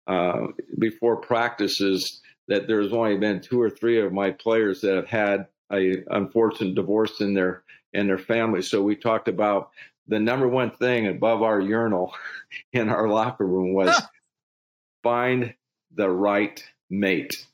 uh, 0.07 0.47
before 0.79 1.17
practices 1.17 2.23
that 2.49 2.67
there's 2.67 2.93
only 2.93 3.19
been 3.19 3.41
two 3.41 3.61
or 3.61 3.69
three 3.69 4.01
of 4.01 4.13
my 4.13 4.31
players 4.31 4.81
that 4.81 4.97
have 4.97 5.09
had 5.09 5.49
a 5.73 6.03
unfortunate 6.11 6.75
divorce 6.75 7.21
in 7.21 7.35
their 7.35 7.63
in 7.93 8.07
their 8.07 8.19
family. 8.19 8.63
So 8.63 8.83
we 8.83 8.97
talked 8.97 9.29
about 9.29 9.71
the 10.09 10.21
number 10.21 10.49
one 10.49 10.71
thing 10.71 11.09
above 11.09 11.43
our 11.43 11.61
urinal 11.61 12.15
in 12.73 12.89
our 12.89 13.09
locker 13.09 13.47
room 13.47 13.73
was 13.73 14.01
find 15.03 15.55
the 15.95 16.09
right 16.09 16.63
mate. 16.91 17.47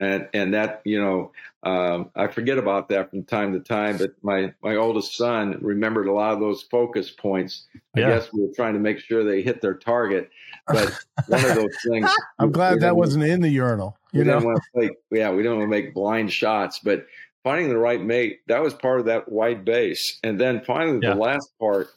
And 0.00 0.28
and 0.32 0.54
that 0.54 0.80
you 0.84 1.00
know 1.00 1.32
um, 1.62 2.10
I 2.16 2.28
forget 2.28 2.56
about 2.56 2.88
that 2.88 3.10
from 3.10 3.24
time 3.24 3.52
to 3.52 3.60
time, 3.60 3.98
but 3.98 4.12
my 4.22 4.54
my 4.62 4.76
oldest 4.76 5.14
son 5.16 5.58
remembered 5.60 6.06
a 6.06 6.12
lot 6.12 6.32
of 6.32 6.40
those 6.40 6.62
focus 6.62 7.10
points. 7.10 7.66
I 7.94 8.00
guess 8.00 8.32
we 8.32 8.42
were 8.42 8.52
trying 8.54 8.74
to 8.74 8.80
make 8.80 8.98
sure 8.98 9.24
they 9.24 9.42
hit 9.42 9.60
their 9.60 9.74
target, 9.74 10.30
but 10.66 10.90
one 11.26 11.44
of 11.44 11.54
those 11.54 11.76
things. 11.86 12.10
I'm 12.38 12.50
glad 12.50 12.80
that 12.80 12.96
wasn't 12.96 13.24
in 13.24 13.42
the 13.42 13.50
urinal. 13.50 13.98
You 14.12 14.24
know, 14.24 14.56
play, 14.74 14.90
yeah, 15.10 15.30
we 15.32 15.42
don't 15.42 15.58
want 15.58 15.70
to 15.70 15.70
make 15.70 15.92
blind 15.92 16.32
shots, 16.32 16.80
but 16.82 17.06
finding 17.44 17.68
the 17.68 17.78
right 17.78 18.02
mate, 18.02 18.40
that 18.48 18.62
was 18.62 18.72
part 18.72 19.00
of 19.00 19.06
that 19.06 19.30
wide 19.30 19.64
base. 19.64 20.18
And 20.22 20.40
then 20.40 20.62
finally, 20.64 21.00
yeah. 21.02 21.14
the 21.14 21.20
last 21.20 21.50
part 21.60 21.88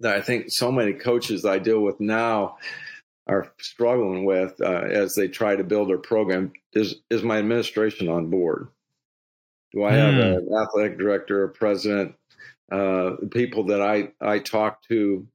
that 0.00 0.16
I 0.16 0.20
think 0.20 0.46
so 0.48 0.72
many 0.72 0.92
coaches 0.92 1.44
I 1.44 1.58
deal 1.58 1.80
with 1.80 2.00
now 2.00 2.56
are 3.26 3.52
struggling 3.58 4.24
with 4.24 4.60
uh, 4.60 4.82
as 4.90 5.14
they 5.14 5.28
try 5.28 5.56
to 5.56 5.64
build 5.64 5.88
their 5.88 5.98
program 5.98 6.52
is 6.72 6.96
is 7.10 7.22
my 7.22 7.38
administration 7.38 8.08
on 8.08 8.30
board. 8.30 8.68
Do 9.72 9.84
I 9.84 9.92
have 9.92 10.14
mm. 10.14 10.36
an 10.38 10.48
athletic 10.54 10.98
director, 10.98 11.44
a 11.44 11.48
president, 11.48 12.14
uh, 12.70 13.12
people 13.30 13.64
that 13.64 13.82
I 13.82 14.12
I 14.20 14.38
talk 14.38 14.82
to 14.88 15.26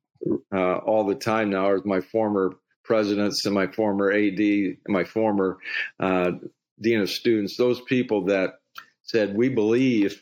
uh, 0.54 0.78
all 0.78 1.06
the 1.06 1.16
time 1.16 1.50
now 1.50 1.70
are 1.70 1.82
my 1.86 2.02
former 2.02 2.54
presidents 2.84 3.46
and 3.46 3.56
my 3.56 3.68
former 3.68 4.12
AD 4.12 4.40
and 4.40 4.78
my 4.88 5.04
former 5.04 5.58
uh, 6.00 6.32
dean 6.80 7.02
of 7.02 7.10
students. 7.10 7.58
Those 7.58 7.82
people 7.82 8.26
that 8.26 8.56
said, 9.04 9.36
We 9.36 9.50
believe 9.50 10.22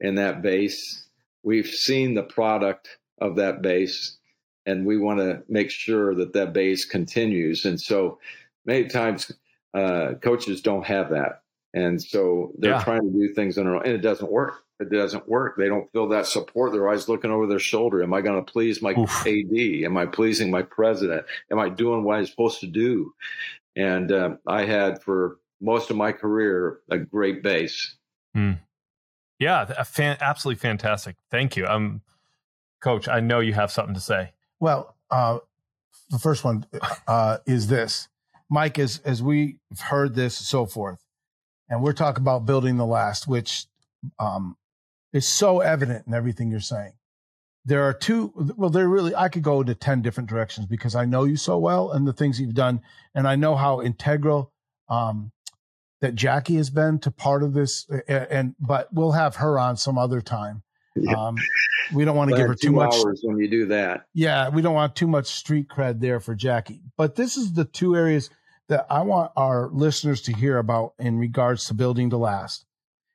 in 0.00 0.16
that 0.16 0.42
base. 0.42 1.08
We've 1.42 1.66
seen 1.66 2.14
the 2.14 2.22
product 2.22 2.88
of 3.20 3.36
that 3.36 3.62
base. 3.62 4.18
And 4.66 4.86
we 4.86 4.96
want 4.96 5.20
to 5.20 5.42
make 5.48 5.70
sure 5.70 6.14
that 6.14 6.32
that 6.32 6.52
base 6.52 6.84
continues. 6.84 7.64
And 7.64 7.80
so 7.80 8.18
many 8.64 8.86
times 8.86 9.32
uh, 9.74 10.14
coaches 10.22 10.60
don't 10.60 10.86
have 10.86 11.10
that, 11.10 11.42
and 11.72 12.00
so 12.02 12.52
they're 12.58 12.72
yeah. 12.72 12.84
trying 12.84 13.02
to 13.02 13.10
do 13.10 13.34
things 13.34 13.58
on 13.58 13.64
their 13.64 13.76
own, 13.76 13.82
and 13.84 13.92
it 13.92 13.98
doesn't 14.02 14.30
work. 14.30 14.64
It 14.80 14.90
doesn't 14.90 15.28
work. 15.28 15.56
They 15.56 15.68
don't 15.68 15.90
feel 15.92 16.08
that 16.08 16.26
support. 16.26 16.72
They're 16.72 16.86
always 16.86 17.08
looking 17.08 17.30
over 17.30 17.46
their 17.46 17.60
shoulder. 17.60 18.02
Am 18.02 18.12
I 18.12 18.20
going 18.20 18.44
to 18.44 18.52
please 18.52 18.82
my 18.82 18.92
Oof. 18.92 19.26
AD? 19.26 19.56
Am 19.84 19.96
I 19.96 20.06
pleasing 20.06 20.50
my 20.50 20.62
president? 20.62 21.24
Am 21.50 21.60
I 21.60 21.68
doing 21.68 22.02
what 22.02 22.18
I'm 22.18 22.26
supposed 22.26 22.60
to 22.60 22.66
do? 22.66 23.14
And 23.76 24.10
uh, 24.10 24.36
I 24.46 24.64
had 24.64 25.00
for 25.02 25.38
most 25.60 25.90
of 25.90 25.96
my 25.96 26.12
career 26.12 26.80
a 26.90 26.98
great 26.98 27.42
base. 27.42 27.96
Mm. 28.36 28.58
Yeah, 29.38 29.82
fan, 29.84 30.16
absolutely 30.20 30.58
fantastic. 30.58 31.16
Thank 31.30 31.56
you. 31.56 31.66
Um, 31.66 32.02
Coach, 32.80 33.08
I 33.08 33.20
know 33.20 33.40
you 33.40 33.54
have 33.54 33.72
something 33.72 33.94
to 33.94 34.00
say. 34.00 34.33
Well, 34.60 34.94
uh, 35.10 35.38
the 36.10 36.18
first 36.18 36.44
one 36.44 36.66
uh, 37.06 37.38
is 37.46 37.68
this, 37.68 38.08
Mike. 38.50 38.78
As 38.78 39.00
as 39.04 39.22
we've 39.22 39.58
heard 39.78 40.14
this, 40.14 40.36
so 40.36 40.66
forth, 40.66 41.04
and 41.68 41.82
we're 41.82 41.92
talking 41.92 42.22
about 42.22 42.46
building 42.46 42.76
the 42.76 42.86
last, 42.86 43.26
which 43.26 43.66
um, 44.18 44.56
is 45.12 45.26
so 45.26 45.60
evident 45.60 46.06
in 46.06 46.14
everything 46.14 46.50
you're 46.50 46.60
saying. 46.60 46.92
There 47.64 47.82
are 47.82 47.94
two. 47.94 48.32
Well, 48.56 48.70
there 48.70 48.88
really. 48.88 49.14
I 49.14 49.28
could 49.28 49.42
go 49.42 49.60
into 49.60 49.74
ten 49.74 50.02
different 50.02 50.28
directions 50.28 50.66
because 50.66 50.94
I 50.94 51.04
know 51.04 51.24
you 51.24 51.36
so 51.36 51.58
well 51.58 51.90
and 51.90 52.06
the 52.06 52.12
things 52.12 52.40
you've 52.40 52.54
done, 52.54 52.80
and 53.14 53.26
I 53.26 53.36
know 53.36 53.56
how 53.56 53.80
integral 53.80 54.52
um, 54.88 55.32
that 56.00 56.14
Jackie 56.14 56.56
has 56.56 56.70
been 56.70 56.98
to 57.00 57.10
part 57.10 57.42
of 57.42 57.54
this. 57.54 57.88
And, 58.06 58.26
and 58.30 58.54
but 58.60 58.92
we'll 58.92 59.12
have 59.12 59.36
her 59.36 59.58
on 59.58 59.76
some 59.76 59.96
other 59.96 60.20
time. 60.20 60.62
Yeah. 60.96 61.12
Um, 61.12 61.36
we 61.92 62.04
don't 62.04 62.16
want 62.16 62.30
to 62.30 62.36
give 62.36 62.46
her 62.46 62.54
too 62.54 62.72
much 62.72 62.94
when 63.22 63.38
you 63.38 63.48
do 63.48 63.66
that. 63.66 64.06
Yeah, 64.14 64.48
we 64.48 64.62
don't 64.62 64.74
want 64.74 64.94
too 64.94 65.08
much 65.08 65.26
street 65.26 65.68
cred 65.68 66.00
there 66.00 66.20
for 66.20 66.34
Jackie. 66.34 66.82
But 66.96 67.16
this 67.16 67.36
is 67.36 67.52
the 67.52 67.64
two 67.64 67.96
areas 67.96 68.30
that 68.68 68.86
I 68.88 69.02
want 69.02 69.32
our 69.36 69.68
listeners 69.72 70.22
to 70.22 70.32
hear 70.32 70.58
about 70.58 70.94
in 70.98 71.18
regards 71.18 71.66
to 71.66 71.74
building 71.74 72.10
to 72.10 72.16
last. 72.16 72.64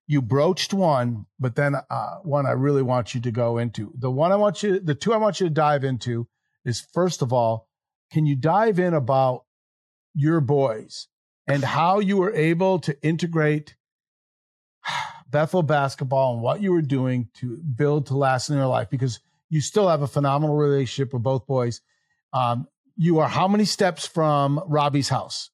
You 0.07 0.21
broached 0.21 0.73
one, 0.73 1.25
but 1.39 1.55
then 1.55 1.75
uh, 1.89 2.15
one 2.23 2.45
I 2.45 2.51
really 2.51 2.81
want 2.81 3.13
you 3.13 3.21
to 3.21 3.31
go 3.31 3.57
into. 3.57 3.93
The 3.97 4.11
one 4.11 4.31
I 4.31 4.35
want 4.35 4.63
you, 4.63 4.79
the 4.79 4.95
two 4.95 5.13
I 5.13 5.17
want 5.17 5.39
you 5.39 5.47
to 5.47 5.53
dive 5.53 5.83
into 5.83 6.27
is 6.65 6.85
first 6.93 7.21
of 7.21 7.31
all, 7.31 7.67
can 8.11 8.25
you 8.25 8.35
dive 8.35 8.79
in 8.79 8.93
about 8.93 9.45
your 10.15 10.41
boys 10.41 11.07
and 11.47 11.63
how 11.63 11.99
you 11.99 12.17
were 12.17 12.33
able 12.33 12.79
to 12.79 13.01
integrate 13.03 13.75
Bethel 15.29 15.63
basketball 15.63 16.33
and 16.33 16.41
what 16.41 16.61
you 16.61 16.71
were 16.71 16.81
doing 16.81 17.29
to 17.35 17.57
build 17.57 18.07
to 18.07 18.17
last 18.17 18.49
in 18.49 18.55
their 18.55 18.67
life 18.67 18.89
because 18.89 19.19
you 19.49 19.61
still 19.61 19.87
have 19.87 20.01
a 20.01 20.07
phenomenal 20.07 20.55
relationship 20.55 21.13
with 21.13 21.23
both 21.23 21.45
boys. 21.45 21.81
Um, 22.33 22.67
you 22.95 23.19
are 23.19 23.27
how 23.27 23.47
many 23.47 23.65
steps 23.65 24.05
from 24.05 24.61
Robbie's 24.67 25.09
house? 25.09 25.49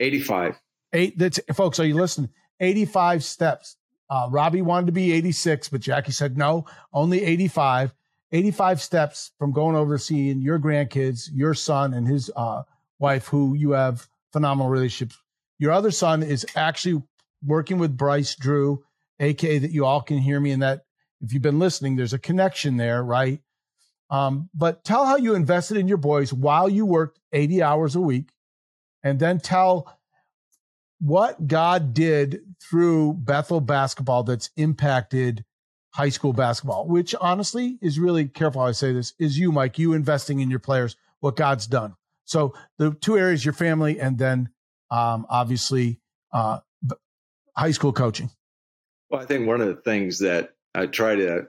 85. 0.00 0.60
Eight. 0.92 1.18
That's 1.18 1.40
folks. 1.54 1.80
Are 1.80 1.86
you 1.86 1.94
listening? 1.94 2.30
85 2.60 3.24
steps. 3.24 3.76
Uh, 4.08 4.28
Robbie 4.30 4.62
wanted 4.62 4.86
to 4.86 4.92
be 4.92 5.12
86, 5.12 5.68
but 5.68 5.80
Jackie 5.80 6.12
said 6.12 6.38
no, 6.38 6.64
only 6.92 7.24
85. 7.24 7.92
85 8.32 8.82
steps 8.82 9.32
from 9.38 9.52
going 9.52 9.76
over 9.76 9.96
to 9.96 10.02
seeing 10.02 10.40
your 10.40 10.58
grandkids, 10.58 11.28
your 11.32 11.54
son 11.54 11.94
and 11.94 12.06
his 12.06 12.30
uh, 12.36 12.62
wife, 12.98 13.26
who 13.28 13.54
you 13.54 13.72
have 13.72 14.06
phenomenal 14.32 14.70
relationships. 14.70 15.20
Your 15.58 15.72
other 15.72 15.90
son 15.90 16.22
is 16.22 16.46
actually 16.54 17.02
working 17.44 17.78
with 17.78 17.96
Bryce 17.96 18.34
Drew, 18.34 18.84
aka 19.20 19.58
that 19.58 19.70
you 19.70 19.84
all 19.84 20.02
can 20.02 20.18
hear 20.18 20.40
me 20.40 20.50
and 20.52 20.62
that 20.62 20.82
if 21.20 21.32
you've 21.32 21.42
been 21.42 21.58
listening, 21.58 21.96
there's 21.96 22.12
a 22.12 22.18
connection 22.18 22.76
there, 22.76 23.02
right? 23.02 23.40
Um, 24.10 24.48
but 24.54 24.84
tell 24.84 25.06
how 25.06 25.16
you 25.16 25.34
invested 25.34 25.76
in 25.76 25.88
your 25.88 25.96
boys 25.96 26.32
while 26.32 26.68
you 26.68 26.86
worked 26.86 27.18
80 27.32 27.62
hours 27.62 27.96
a 27.96 28.00
week, 28.00 28.30
and 29.02 29.18
then 29.18 29.40
tell 29.40 29.98
what 31.00 31.46
God 31.46 31.94
did 31.94 32.40
through 32.60 33.14
Bethel 33.14 33.60
basketball 33.60 34.22
that's 34.22 34.50
impacted 34.56 35.44
high 35.90 36.08
school 36.08 36.32
basketball, 36.32 36.86
which 36.86 37.14
honestly 37.20 37.78
is 37.80 37.98
really 37.98 38.26
careful 38.26 38.60
how 38.60 38.68
I 38.68 38.72
say 38.72 38.92
this, 38.92 39.14
is 39.18 39.38
you, 39.38 39.50
Mike, 39.50 39.78
you 39.78 39.92
investing 39.94 40.40
in 40.40 40.50
your 40.50 40.58
players, 40.58 40.96
what 41.20 41.36
God's 41.36 41.66
done. 41.66 41.94
So 42.24 42.54
the 42.78 42.92
two 42.92 43.16
areas, 43.16 43.44
your 43.44 43.54
family, 43.54 43.98
and 43.98 44.18
then 44.18 44.50
um, 44.90 45.26
obviously 45.30 46.00
uh, 46.32 46.58
high 47.56 47.70
school 47.70 47.92
coaching? 47.92 48.30
Well, 49.10 49.20
I 49.20 49.24
think 49.24 49.46
one 49.46 49.60
of 49.60 49.68
the 49.68 49.82
things 49.82 50.18
that 50.20 50.54
I 50.74 50.86
try 50.86 51.14
to 51.16 51.46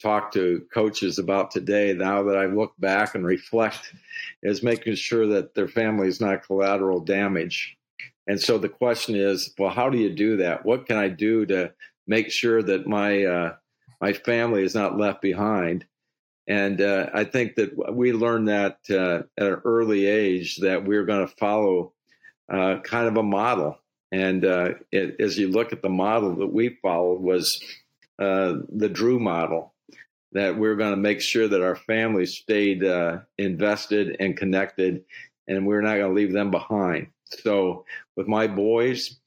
talk 0.00 0.32
to 0.32 0.64
coaches 0.72 1.18
about 1.18 1.50
today, 1.50 1.92
now 1.92 2.22
that 2.22 2.36
I 2.36 2.46
look 2.46 2.72
back 2.78 3.14
and 3.14 3.26
reflect, 3.26 3.92
is 4.42 4.62
making 4.62 4.94
sure 4.94 5.26
that 5.26 5.54
their 5.54 5.68
family 5.68 6.08
is 6.08 6.20
not 6.20 6.44
collateral 6.46 7.00
damage. 7.00 7.76
And 8.26 8.40
so 8.40 8.58
the 8.58 8.68
question 8.68 9.16
is, 9.16 9.52
well, 9.58 9.70
how 9.70 9.88
do 9.90 9.98
you 9.98 10.14
do 10.14 10.36
that? 10.36 10.64
What 10.64 10.86
can 10.86 10.96
I 10.96 11.08
do 11.08 11.46
to 11.46 11.72
make 12.06 12.30
sure 12.30 12.62
that 12.62 12.86
my 12.86 13.24
uh, 13.24 13.54
my 14.00 14.12
family 14.12 14.62
is 14.62 14.74
not 14.74 14.98
left 14.98 15.22
behind? 15.22 15.86
And 16.46 16.80
uh, 16.80 17.10
I 17.12 17.24
think 17.24 17.56
that 17.56 17.94
we 17.94 18.12
learned 18.12 18.48
that 18.48 18.78
uh, 18.90 19.22
at 19.36 19.52
an 19.52 19.60
early 19.64 20.06
age 20.06 20.56
that 20.58 20.84
we're 20.84 21.04
going 21.04 21.26
to 21.26 21.34
follow 21.36 21.92
uh, 22.50 22.78
kind 22.82 23.08
of 23.08 23.16
a 23.16 23.22
model 23.22 23.78
and 24.10 24.44
uh, 24.44 24.70
it, 24.90 25.16
as 25.20 25.38
you 25.38 25.48
look 25.48 25.72
at 25.72 25.82
the 25.82 25.88
model 25.88 26.36
that 26.36 26.52
we 26.52 26.78
followed 26.80 27.20
was 27.20 27.62
uh, 28.18 28.54
the 28.68 28.88
Drew 28.88 29.18
model, 29.18 29.74
that 30.32 30.56
we 30.56 30.68
are 30.68 30.76
going 30.76 30.92
to 30.92 30.96
make 30.96 31.20
sure 31.20 31.48
that 31.48 31.62
our 31.62 31.76
families 31.76 32.36
stayed 32.36 32.84
uh, 32.84 33.18
invested 33.36 34.16
and 34.20 34.36
connected, 34.36 35.04
and 35.46 35.66
we 35.66 35.74
we're 35.74 35.82
not 35.82 35.96
going 35.96 36.08
to 36.08 36.20
leave 36.20 36.32
them 36.32 36.50
behind. 36.50 37.08
So 37.26 37.84
with 38.16 38.28
my 38.28 38.46
boys, 38.46 39.18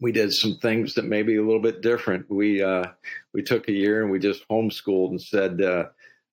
we 0.00 0.12
did 0.12 0.32
some 0.32 0.58
things 0.58 0.94
that 0.94 1.04
may 1.04 1.22
be 1.22 1.36
a 1.36 1.42
little 1.42 1.60
bit 1.60 1.82
different. 1.82 2.30
We 2.30 2.62
uh, 2.62 2.84
we 3.32 3.42
took 3.42 3.68
a 3.68 3.72
year 3.72 4.02
and 4.02 4.10
we 4.10 4.18
just 4.18 4.46
homeschooled 4.48 5.10
and 5.10 5.22
said 5.22 5.60
uh, 5.62 5.84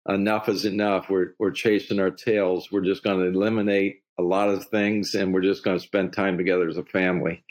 enough 0.08 0.50
is 0.50 0.66
enough. 0.66 1.10
We're 1.10 1.34
we're 1.40 1.52
chasing 1.52 2.00
our 2.00 2.12
tails. 2.12 2.72
We're 2.72 2.82
just 2.82 3.04
going 3.04 3.20
to 3.20 3.26
eliminate 3.26 4.02
a 4.18 4.24
lot 4.24 4.50
of 4.50 4.66
things, 4.68 5.14
and 5.16 5.34
we're 5.34 5.42
just 5.42 5.64
going 5.64 5.78
to 5.78 5.84
spend 5.84 6.14
time 6.14 6.38
together 6.38 6.68
as 6.68 6.78
a 6.78 6.84
family. 6.84 7.44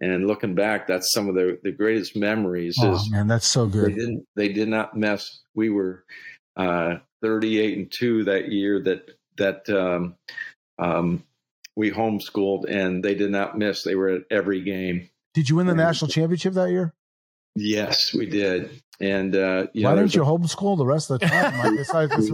And 0.00 0.26
looking 0.26 0.54
back, 0.54 0.88
that's 0.88 1.12
some 1.12 1.28
of 1.28 1.34
the, 1.34 1.58
the 1.62 1.70
greatest 1.70 2.16
memories. 2.16 2.76
Oh 2.80 2.94
is 2.94 3.10
man, 3.10 3.28
that's 3.28 3.46
so 3.46 3.66
good. 3.66 3.90
They 3.90 3.94
didn't 3.94 4.26
they 4.34 4.48
did 4.48 4.68
not 4.68 4.96
mess. 4.96 5.40
We 5.54 5.70
were 5.70 6.04
uh, 6.56 6.96
38 7.22 7.78
and 7.78 7.92
two 7.92 8.24
that 8.24 8.50
year 8.50 8.82
that 8.82 9.10
that 9.36 9.68
um, 9.70 10.16
um, 10.78 11.22
we 11.76 11.90
homeschooled, 11.90 12.68
and 12.68 13.04
they 13.04 13.14
did 13.14 13.30
not 13.30 13.56
miss. 13.56 13.82
They 13.82 13.94
were 13.94 14.08
at 14.08 14.22
every 14.30 14.62
game. 14.62 15.08
Did 15.32 15.48
you 15.48 15.56
win 15.56 15.66
the 15.66 15.72
and, 15.72 15.78
national 15.78 16.10
championship 16.10 16.54
that 16.54 16.70
year? 16.70 16.92
Yes, 17.56 18.12
we 18.12 18.26
did. 18.26 18.82
And 19.00 19.34
uh, 19.34 19.66
why 19.74 19.94
didn't 19.94 20.14
you 20.14 20.22
homeschool 20.22 20.76
the 20.76 20.86
rest 20.86 21.10
of 21.10 21.20
the 21.20 21.26
time? 21.26 21.76
besides, 21.76 22.30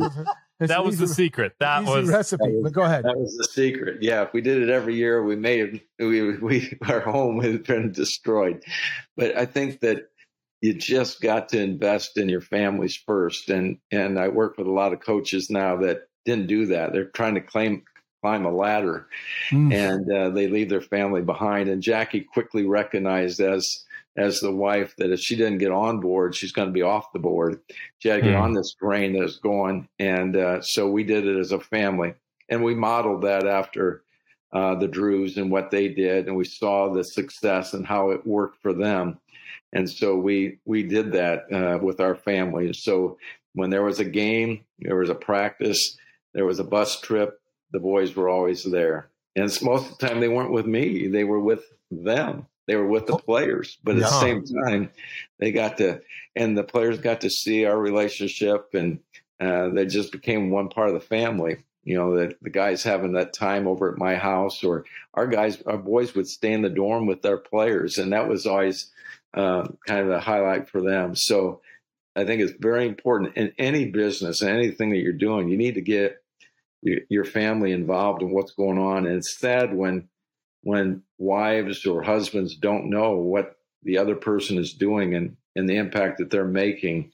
that 0.68 0.84
was 0.84 0.98
the 0.98 1.08
secret. 1.08 1.54
That 1.60 1.84
was 1.84 2.06
the 2.06 2.12
recipe. 2.12 2.44
That 2.44 2.52
was, 2.52 2.62
but 2.64 2.72
go 2.72 2.82
ahead. 2.82 3.04
That 3.04 3.18
was 3.18 3.36
the 3.36 3.44
secret. 3.44 4.02
Yeah, 4.02 4.22
if 4.22 4.32
we 4.32 4.40
did 4.40 4.62
it 4.62 4.68
every 4.68 4.94
year, 4.94 5.22
we 5.22 5.36
may 5.36 5.58
have 5.58 5.80
we 5.98 6.36
we 6.38 6.78
our 6.88 7.00
home 7.00 7.36
would 7.36 7.46
have 7.46 7.64
been 7.64 7.92
destroyed. 7.92 8.62
But 9.16 9.36
I 9.36 9.46
think 9.46 9.80
that 9.80 10.08
you 10.60 10.74
just 10.74 11.20
got 11.20 11.48
to 11.50 11.60
invest 11.60 12.18
in 12.18 12.28
your 12.28 12.42
families 12.42 12.96
first. 12.96 13.48
And 13.48 13.78
and 13.90 14.18
I 14.18 14.28
work 14.28 14.58
with 14.58 14.66
a 14.66 14.72
lot 14.72 14.92
of 14.92 15.00
coaches 15.00 15.48
now 15.50 15.76
that 15.78 16.08
didn't 16.24 16.48
do 16.48 16.66
that. 16.66 16.92
They're 16.92 17.06
trying 17.06 17.34
to 17.34 17.40
claim 17.40 17.82
climb 18.22 18.44
a 18.44 18.54
ladder, 18.54 19.06
mm. 19.50 19.72
and 19.72 20.12
uh, 20.12 20.30
they 20.30 20.46
leave 20.46 20.68
their 20.68 20.82
family 20.82 21.22
behind. 21.22 21.68
And 21.68 21.82
Jackie 21.82 22.20
quickly 22.20 22.66
recognized 22.66 23.40
as 23.40 23.84
as 24.16 24.40
the 24.40 24.54
wife 24.54 24.94
that 24.96 25.12
if 25.12 25.20
she 25.20 25.36
didn't 25.36 25.58
get 25.58 25.70
on 25.70 26.00
board, 26.00 26.34
she's 26.34 26.52
going 26.52 26.68
to 26.68 26.72
be 26.72 26.82
off 26.82 27.12
the 27.12 27.18
board. 27.18 27.60
She 27.98 28.08
had 28.08 28.16
to 28.16 28.22
get 28.22 28.34
mm. 28.34 28.42
on 28.42 28.52
this 28.52 28.74
train 28.74 29.18
that's 29.18 29.38
going. 29.38 29.88
And 29.98 30.36
uh, 30.36 30.62
so 30.62 30.90
we 30.90 31.04
did 31.04 31.26
it 31.26 31.38
as 31.38 31.52
a 31.52 31.60
family. 31.60 32.14
And 32.48 32.64
we 32.64 32.74
modeled 32.74 33.22
that 33.22 33.46
after 33.46 34.02
uh, 34.52 34.74
the 34.74 34.88
Drews 34.88 35.36
and 35.36 35.50
what 35.50 35.70
they 35.70 35.88
did. 35.88 36.26
And 36.26 36.36
we 36.36 36.44
saw 36.44 36.92
the 36.92 37.04
success 37.04 37.72
and 37.72 37.86
how 37.86 38.10
it 38.10 38.26
worked 38.26 38.60
for 38.60 38.72
them. 38.72 39.18
And 39.72 39.88
so 39.88 40.16
we, 40.16 40.58
we 40.64 40.82
did 40.82 41.12
that 41.12 41.52
uh, 41.52 41.78
with 41.78 42.00
our 42.00 42.16
families. 42.16 42.82
So 42.82 43.16
when 43.54 43.70
there 43.70 43.84
was 43.84 44.00
a 44.00 44.04
game, 44.04 44.64
there 44.80 44.96
was 44.96 45.10
a 45.10 45.14
practice, 45.14 45.96
there 46.34 46.44
was 46.44 46.58
a 46.58 46.64
bus 46.64 47.00
trip, 47.00 47.40
the 47.72 47.78
boys 47.78 48.16
were 48.16 48.28
always 48.28 48.64
there. 48.64 49.10
And 49.36 49.44
most 49.62 49.92
of 49.92 49.98
the 49.98 50.08
time 50.08 50.18
they 50.18 50.28
weren't 50.28 50.52
with 50.52 50.66
me, 50.66 51.06
they 51.06 51.22
were 51.22 51.38
with 51.38 51.62
them 51.92 52.46
they 52.70 52.76
were 52.76 52.86
with 52.86 53.06
the 53.06 53.16
players, 53.16 53.78
but 53.82 53.96
at 53.96 54.02
yeah. 54.02 54.08
the 54.08 54.20
same 54.20 54.44
time, 54.44 54.90
they 55.40 55.50
got 55.50 55.78
to, 55.78 56.00
and 56.36 56.56
the 56.56 56.62
players 56.62 56.98
got 56.98 57.22
to 57.22 57.28
see 57.28 57.64
our 57.64 57.76
relationship, 57.76 58.74
and 58.74 59.00
uh, 59.40 59.70
they 59.70 59.86
just 59.86 60.12
became 60.12 60.50
one 60.50 60.68
part 60.68 60.86
of 60.86 60.94
the 60.94 61.00
family. 61.00 61.64
You 61.82 61.96
know, 61.96 62.16
the, 62.16 62.36
the 62.40 62.50
guys 62.50 62.84
having 62.84 63.14
that 63.14 63.32
time 63.32 63.66
over 63.66 63.90
at 63.90 63.98
my 63.98 64.14
house, 64.14 64.62
or 64.62 64.84
our 65.14 65.26
guys, 65.26 65.60
our 65.62 65.78
boys 65.78 66.14
would 66.14 66.28
stay 66.28 66.52
in 66.52 66.62
the 66.62 66.68
dorm 66.68 67.06
with 67.06 67.22
their 67.22 67.38
players, 67.38 67.98
and 67.98 68.12
that 68.12 68.28
was 68.28 68.46
always 68.46 68.92
uh, 69.34 69.66
kind 69.84 70.06
of 70.06 70.10
a 70.10 70.20
highlight 70.20 70.68
for 70.68 70.80
them. 70.80 71.16
So 71.16 71.62
I 72.14 72.24
think 72.24 72.40
it's 72.40 72.54
very 72.60 72.86
important 72.86 73.36
in 73.36 73.52
any 73.58 73.86
business, 73.90 74.42
anything 74.42 74.90
that 74.90 74.98
you're 74.98 75.12
doing. 75.12 75.48
You 75.48 75.56
need 75.56 75.74
to 75.74 75.80
get 75.80 76.22
your 76.82 77.24
family 77.24 77.72
involved 77.72 78.22
in 78.22 78.30
what's 78.30 78.52
going 78.52 78.78
on. 78.78 79.06
And 79.06 79.16
it's 79.16 79.38
sad 79.38 79.74
when 79.74 80.08
when 80.62 81.02
wives 81.18 81.86
or 81.86 82.02
husbands 82.02 82.54
don't 82.54 82.90
know 82.90 83.16
what 83.16 83.56
the 83.82 83.98
other 83.98 84.14
person 84.14 84.58
is 84.58 84.74
doing 84.74 85.14
and, 85.14 85.36
and 85.56 85.68
the 85.68 85.76
impact 85.76 86.18
that 86.18 86.30
they're 86.30 86.44
making. 86.44 87.12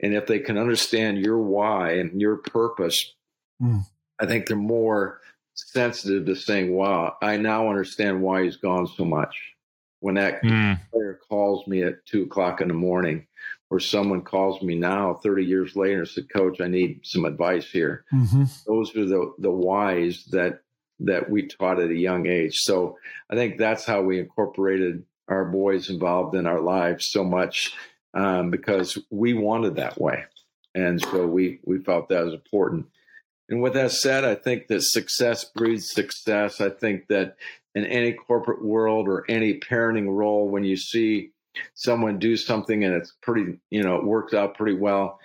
And 0.00 0.14
if 0.14 0.26
they 0.26 0.40
can 0.40 0.58
understand 0.58 1.18
your 1.18 1.38
why 1.38 1.92
and 1.92 2.20
your 2.20 2.36
purpose, 2.36 3.14
mm. 3.62 3.82
I 4.20 4.26
think 4.26 4.46
they're 4.46 4.56
more 4.56 5.20
sensitive 5.54 6.26
to 6.26 6.34
saying, 6.34 6.74
wow, 6.74 7.16
I 7.22 7.36
now 7.36 7.68
understand 7.68 8.22
why 8.22 8.44
he's 8.44 8.56
gone 8.56 8.86
so 8.86 9.04
much. 9.04 9.36
When 10.00 10.16
that 10.16 10.42
mm. 10.42 10.80
player 10.90 11.20
calls 11.28 11.66
me 11.68 11.84
at 11.84 12.04
two 12.06 12.24
o'clock 12.24 12.60
in 12.60 12.66
the 12.66 12.74
morning, 12.74 13.26
or 13.72 13.80
someone 13.80 14.20
calls 14.20 14.60
me 14.60 14.74
now 14.74 15.14
30 15.22 15.46
years 15.46 15.76
later 15.76 16.00
and 16.00 16.08
said, 16.08 16.28
Coach, 16.28 16.60
I 16.60 16.66
need 16.66 17.00
some 17.04 17.24
advice 17.24 17.70
here. 17.70 18.04
Mm-hmm. 18.12 18.44
Those 18.66 18.94
are 18.94 19.06
the, 19.06 19.32
the 19.38 19.50
whys 19.50 20.26
that 20.26 20.60
that 21.04 21.30
we 21.30 21.46
taught 21.46 21.80
at 21.80 21.90
a 21.90 21.96
young 21.96 22.26
age. 22.26 22.58
So 22.58 22.98
I 23.30 23.34
think 23.34 23.58
that's 23.58 23.84
how 23.84 24.02
we 24.02 24.18
incorporated 24.18 25.04
our 25.28 25.44
boys 25.44 25.90
involved 25.90 26.34
in 26.34 26.46
our 26.46 26.60
lives 26.60 27.08
so 27.10 27.24
much 27.24 27.74
um, 28.14 28.50
because 28.50 28.98
we 29.10 29.34
wanted 29.34 29.76
that 29.76 30.00
way. 30.00 30.24
And 30.74 31.00
so 31.00 31.26
we, 31.26 31.60
we 31.64 31.78
felt 31.78 32.08
that 32.08 32.24
was 32.24 32.34
important. 32.34 32.86
And 33.48 33.60
with 33.60 33.74
that 33.74 33.92
said, 33.92 34.24
I 34.24 34.34
think 34.34 34.68
that 34.68 34.82
success 34.82 35.44
breeds 35.44 35.90
success. 35.90 36.60
I 36.60 36.70
think 36.70 37.08
that 37.08 37.36
in 37.74 37.84
any 37.84 38.12
corporate 38.12 38.64
world 38.64 39.08
or 39.08 39.24
any 39.28 39.58
parenting 39.58 40.08
role, 40.08 40.48
when 40.48 40.64
you 40.64 40.76
see 40.76 41.32
someone 41.74 42.18
do 42.18 42.36
something 42.36 42.84
and 42.84 42.94
it's 42.94 43.12
pretty, 43.20 43.58
you 43.70 43.82
know, 43.82 43.96
it 43.96 44.04
works 44.04 44.32
out 44.32 44.56
pretty 44.56 44.78
well. 44.78 45.18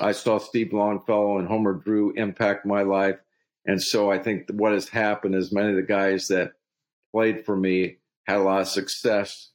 I 0.00 0.12
saw 0.12 0.38
Steve 0.38 0.72
Longfellow 0.72 1.38
and 1.38 1.48
Homer 1.48 1.74
Drew 1.74 2.12
impact 2.12 2.66
my 2.66 2.82
life. 2.82 3.16
And 3.66 3.82
so 3.82 4.10
I 4.10 4.18
think 4.18 4.48
what 4.50 4.72
has 4.72 4.88
happened 4.88 5.34
is 5.34 5.52
many 5.52 5.70
of 5.70 5.76
the 5.76 5.82
guys 5.82 6.28
that 6.28 6.52
played 7.12 7.44
for 7.44 7.56
me 7.56 7.98
had 8.26 8.38
a 8.38 8.42
lot 8.42 8.62
of 8.62 8.68
success. 8.68 9.50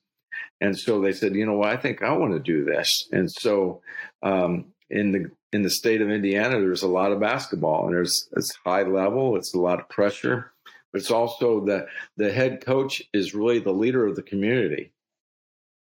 And 0.62 0.78
so 0.78 1.02
they 1.02 1.12
said, 1.12 1.36
you 1.36 1.46
know 1.46 1.58
what, 1.58 1.70
I 1.70 1.78
think 1.78 2.02
I 2.02 2.14
want 2.14 2.34
to 2.34 2.40
do 2.40 2.64
this. 2.64 3.08
And 3.12 3.32
so 3.32 3.82
um, 4.24 4.66
in 4.90 5.12
the 5.12 5.32
in 5.54 5.62
the 5.64 5.70
state 5.70 6.02
of 6.02 6.10
Indiana, 6.10 6.60
there's 6.60 6.84
a 6.84 6.88
lot 6.88 7.12
of 7.12 7.20
basketball 7.20 7.86
and 7.86 7.96
there's 7.96 8.28
it's 8.36 8.56
high 8.66 8.84
level, 8.84 9.36
it's 9.36 9.54
a 9.54 9.60
lot 9.60 9.80
of 9.80 9.90
pressure, 9.90 10.52
but 10.92 11.02
it's 11.02 11.12
also 11.12 11.66
the 11.66 11.88
the 12.18 12.32
head 12.32 12.66
coach 12.66 13.02
is 13.14 13.34
really 13.34 13.60
the 13.60 13.72
leader 13.72 14.06
of 14.06 14.16
the 14.16 14.24
community. 14.24 14.92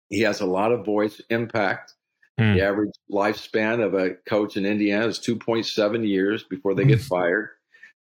He 0.09 0.21
has 0.21 0.41
a 0.41 0.45
lot 0.45 0.71
of 0.71 0.85
voice 0.85 1.21
impact. 1.29 1.93
Mm. 2.39 2.55
The 2.55 2.61
average 2.63 2.93
lifespan 3.11 3.85
of 3.85 3.93
a 3.93 4.15
coach 4.27 4.55
in 4.55 4.65
Indiana 4.65 5.07
is 5.07 5.19
2.7 5.19 6.07
years 6.07 6.43
before 6.43 6.73
they 6.73 6.85
get 6.85 6.99
hmm. 6.99 7.05
fired. 7.05 7.49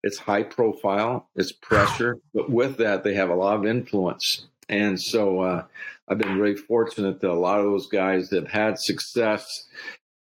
It's 0.02 0.18
high 0.18 0.42
profile, 0.42 1.28
it's 1.36 1.52
pressure, 1.52 2.18
but 2.34 2.50
with 2.50 2.78
that, 2.78 3.04
they 3.04 3.14
have 3.14 3.30
a 3.30 3.34
lot 3.34 3.56
of 3.56 3.66
influence. 3.66 4.46
And 4.68 5.00
so 5.00 5.40
uh, 5.40 5.64
I've 6.08 6.18
been 6.18 6.36
very 6.36 6.56
fortunate 6.56 7.20
that 7.20 7.30
a 7.30 7.34
lot 7.34 7.58
of 7.58 7.66
those 7.66 7.88
guys 7.88 8.30
that 8.30 8.44
have 8.44 8.52
had 8.52 8.78
success 8.78 9.66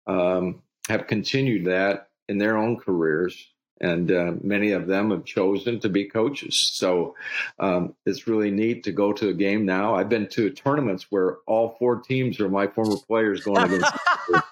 um, 0.06 0.62
have 0.88 1.06
continued 1.06 1.64
that 1.66 2.08
in 2.28 2.38
their 2.38 2.58
own 2.58 2.78
careers. 2.78 3.50
And 3.80 4.12
uh, 4.12 4.34
many 4.42 4.70
of 4.70 4.86
them 4.86 5.10
have 5.10 5.24
chosen 5.24 5.80
to 5.80 5.88
be 5.88 6.04
coaches. 6.04 6.70
So 6.74 7.16
um, 7.58 7.94
it's 8.06 8.26
really 8.26 8.50
neat 8.50 8.84
to 8.84 8.92
go 8.92 9.12
to 9.12 9.28
a 9.28 9.34
game 9.34 9.66
now. 9.66 9.94
I've 9.96 10.08
been 10.08 10.28
to 10.28 10.50
tournaments 10.50 11.06
where 11.10 11.38
all 11.46 11.76
four 11.78 12.00
teams 12.00 12.38
are 12.38 12.48
my 12.48 12.66
former 12.66 12.96
players 12.96 13.42
going 13.42 13.64
against 13.64 13.92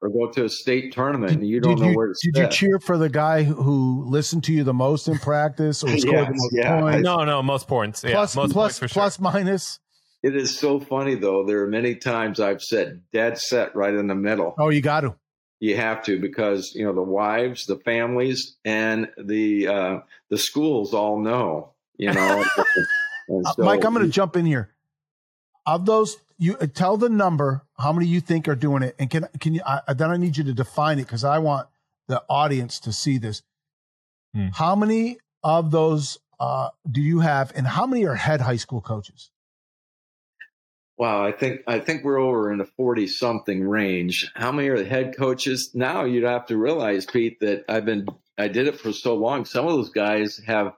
or 0.00 0.08
go 0.08 0.30
to 0.30 0.44
a 0.44 0.48
state 0.48 0.92
tournament 0.92 1.32
and 1.32 1.48
you 1.48 1.60
don't 1.60 1.80
know 1.80 1.90
you, 1.90 1.96
where 1.96 2.08
to 2.08 2.30
Did 2.32 2.40
you 2.40 2.48
cheer 2.48 2.78
for 2.78 2.96
the 2.96 3.08
guy 3.08 3.42
who 3.42 4.04
listened 4.06 4.44
to 4.44 4.52
you 4.52 4.64
the 4.64 4.74
most 4.74 5.08
in 5.08 5.18
practice 5.18 5.82
or 5.82 5.88
scored 5.98 6.14
yes, 6.14 6.28
the 6.28 6.34
most 6.34 6.54
yeah. 6.54 6.80
points? 6.80 7.04
No, 7.04 7.24
no, 7.24 7.42
most 7.42 7.66
points. 7.66 8.04
Yeah, 8.04 8.12
plus, 8.12 8.36
most 8.36 8.52
plus, 8.52 8.78
points 8.78 8.92
plus 8.92 9.20
minus. 9.20 9.80
It 10.22 10.34
is 10.34 10.56
so 10.56 10.80
funny 10.80 11.14
though. 11.14 11.44
There 11.44 11.62
are 11.62 11.68
many 11.68 11.94
times 11.94 12.40
I've 12.40 12.62
said 12.62 13.02
dead 13.12 13.38
set 13.38 13.74
right 13.74 13.94
in 13.94 14.06
the 14.08 14.14
middle. 14.14 14.54
Oh, 14.58 14.68
you 14.68 14.80
got 14.80 15.02
to. 15.02 15.14
You 15.60 15.76
have 15.76 16.04
to 16.04 16.20
because 16.20 16.72
you 16.74 16.84
know 16.84 16.92
the 16.92 17.02
wives, 17.02 17.66
the 17.66 17.78
families, 17.78 18.56
and 18.64 19.08
the 19.16 19.66
uh, 19.66 19.98
the 20.30 20.38
schools 20.38 20.94
all 20.94 21.18
know. 21.18 21.72
You 21.96 22.12
know, 22.12 22.44
uh, 22.58 22.64
so, 23.54 23.64
Mike, 23.64 23.84
I'm 23.84 23.92
going 23.92 24.06
to 24.06 24.12
jump 24.12 24.36
in 24.36 24.46
here. 24.46 24.70
Of 25.66 25.84
those 25.84 26.16
you 26.38 26.56
uh, 26.56 26.66
tell 26.72 26.96
the 26.96 27.08
number 27.08 27.64
how 27.78 27.92
many 27.92 28.06
you 28.06 28.20
think 28.20 28.48
are 28.48 28.56
doing 28.56 28.82
it 28.82 28.94
and 28.98 29.10
can 29.10 29.26
can 29.40 29.54
you 29.54 29.62
I, 29.66 29.94
then 29.94 30.10
i 30.10 30.16
need 30.16 30.36
you 30.36 30.44
to 30.44 30.52
define 30.52 30.98
it 30.98 31.04
because 31.04 31.24
i 31.24 31.38
want 31.38 31.68
the 32.08 32.22
audience 32.28 32.80
to 32.80 32.92
see 32.92 33.18
this 33.18 33.42
hmm. 34.34 34.48
how 34.52 34.74
many 34.74 35.18
of 35.42 35.70
those 35.70 36.18
uh, 36.40 36.68
do 36.88 37.00
you 37.00 37.18
have 37.18 37.52
and 37.56 37.66
how 37.66 37.84
many 37.84 38.06
are 38.06 38.14
head 38.14 38.40
high 38.40 38.56
school 38.56 38.80
coaches 38.80 39.30
Wow, 40.98 41.24
I 41.24 41.30
think 41.30 41.60
I 41.68 41.78
think 41.78 42.02
we're 42.02 42.18
over 42.18 42.50
in 42.50 42.58
the 42.58 42.64
forty 42.64 43.06
something 43.06 43.62
range. 43.62 44.32
How 44.34 44.50
many 44.50 44.68
are 44.68 44.76
the 44.76 44.84
head 44.84 45.16
coaches? 45.16 45.70
Now 45.72 46.04
you'd 46.04 46.24
have 46.24 46.46
to 46.46 46.56
realize, 46.56 47.06
Pete, 47.06 47.38
that 47.38 47.64
I've 47.68 47.84
been 47.84 48.08
I 48.36 48.48
did 48.48 48.66
it 48.66 48.80
for 48.80 48.92
so 48.92 49.14
long. 49.14 49.44
Some 49.44 49.64
of 49.64 49.74
those 49.74 49.90
guys 49.90 50.40
have 50.44 50.74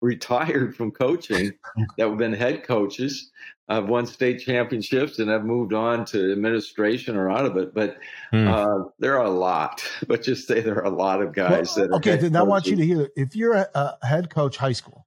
retired 0.00 0.74
from 0.76 0.92
coaching 0.92 1.52
that 1.98 2.08
have 2.08 2.16
been 2.16 2.32
head 2.32 2.64
coaches. 2.64 3.30
I've 3.70 3.88
won 3.88 4.04
state 4.04 4.40
championships 4.40 5.20
and 5.20 5.30
I've 5.30 5.44
moved 5.44 5.72
on 5.72 6.04
to 6.06 6.32
administration 6.32 7.16
or 7.16 7.30
out 7.30 7.46
of 7.46 7.56
it. 7.56 7.72
But 7.72 7.98
hmm. 8.32 8.48
uh, 8.48 8.84
there 8.98 9.16
are 9.16 9.24
a 9.24 9.30
lot. 9.30 9.88
But 10.08 10.22
just 10.22 10.48
say 10.48 10.60
there 10.60 10.76
are 10.76 10.86
a 10.86 10.90
lot 10.90 11.22
of 11.22 11.32
guys 11.32 11.76
well, 11.76 11.88
that. 11.88 11.94
okay, 11.96 12.16
then 12.16 12.34
I 12.34 12.42
want 12.42 12.66
you 12.66 12.74
to 12.74 12.84
hear. 12.84 13.08
If 13.14 13.36
you're 13.36 13.54
a, 13.54 13.68
a 13.74 14.06
head 14.06 14.28
coach 14.28 14.56
high 14.56 14.72
school, 14.72 15.06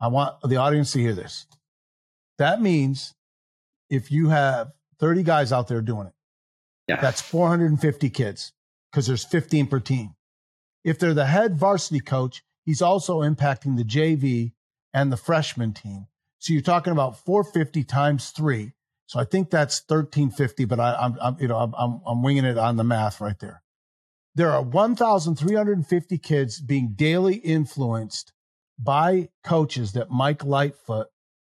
I 0.00 0.08
want 0.08 0.36
the 0.42 0.56
audience 0.56 0.92
to 0.92 0.98
hear 0.98 1.12
this. 1.12 1.46
That 2.38 2.62
means 2.62 3.14
if 3.90 4.10
you 4.10 4.30
have 4.30 4.72
30 4.98 5.24
guys 5.24 5.52
out 5.52 5.68
there 5.68 5.82
doing 5.82 6.06
it, 6.06 6.14
yeah. 6.88 7.00
that's 7.00 7.20
450 7.20 8.08
kids 8.08 8.52
because 8.90 9.06
there's 9.06 9.24
15 9.24 9.66
per 9.66 9.80
team. 9.80 10.14
If 10.84 10.98
they're 10.98 11.12
the 11.12 11.26
head 11.26 11.56
varsity 11.56 12.00
coach, 12.00 12.42
he's 12.64 12.80
also 12.80 13.20
impacting 13.20 13.76
the 13.76 13.84
JV 13.84 14.52
and 14.94 15.12
the 15.12 15.16
freshman 15.18 15.74
team. 15.74 16.06
So 16.44 16.52
you're 16.52 16.60
talking 16.60 16.92
about 16.92 17.16
450 17.24 17.84
times 17.84 18.28
three. 18.28 18.72
So 19.06 19.18
I 19.18 19.24
think 19.24 19.48
that's 19.48 19.80
1350, 19.80 20.66
but 20.66 20.78
I, 20.78 21.06
am 21.06 21.16
I'm, 21.18 21.36
you 21.40 21.48
know, 21.48 21.56
I'm, 21.56 22.02
I'm 22.04 22.22
winging 22.22 22.44
it 22.44 22.58
on 22.58 22.76
the 22.76 22.84
math 22.84 23.18
right 23.22 23.38
there. 23.40 23.62
There 24.34 24.50
are 24.50 24.60
1,350 24.60 26.18
kids 26.18 26.60
being 26.60 26.92
daily 26.94 27.36
influenced 27.36 28.34
by 28.78 29.30
coaches 29.42 29.92
that 29.92 30.10
Mike 30.10 30.44
Lightfoot 30.44 31.06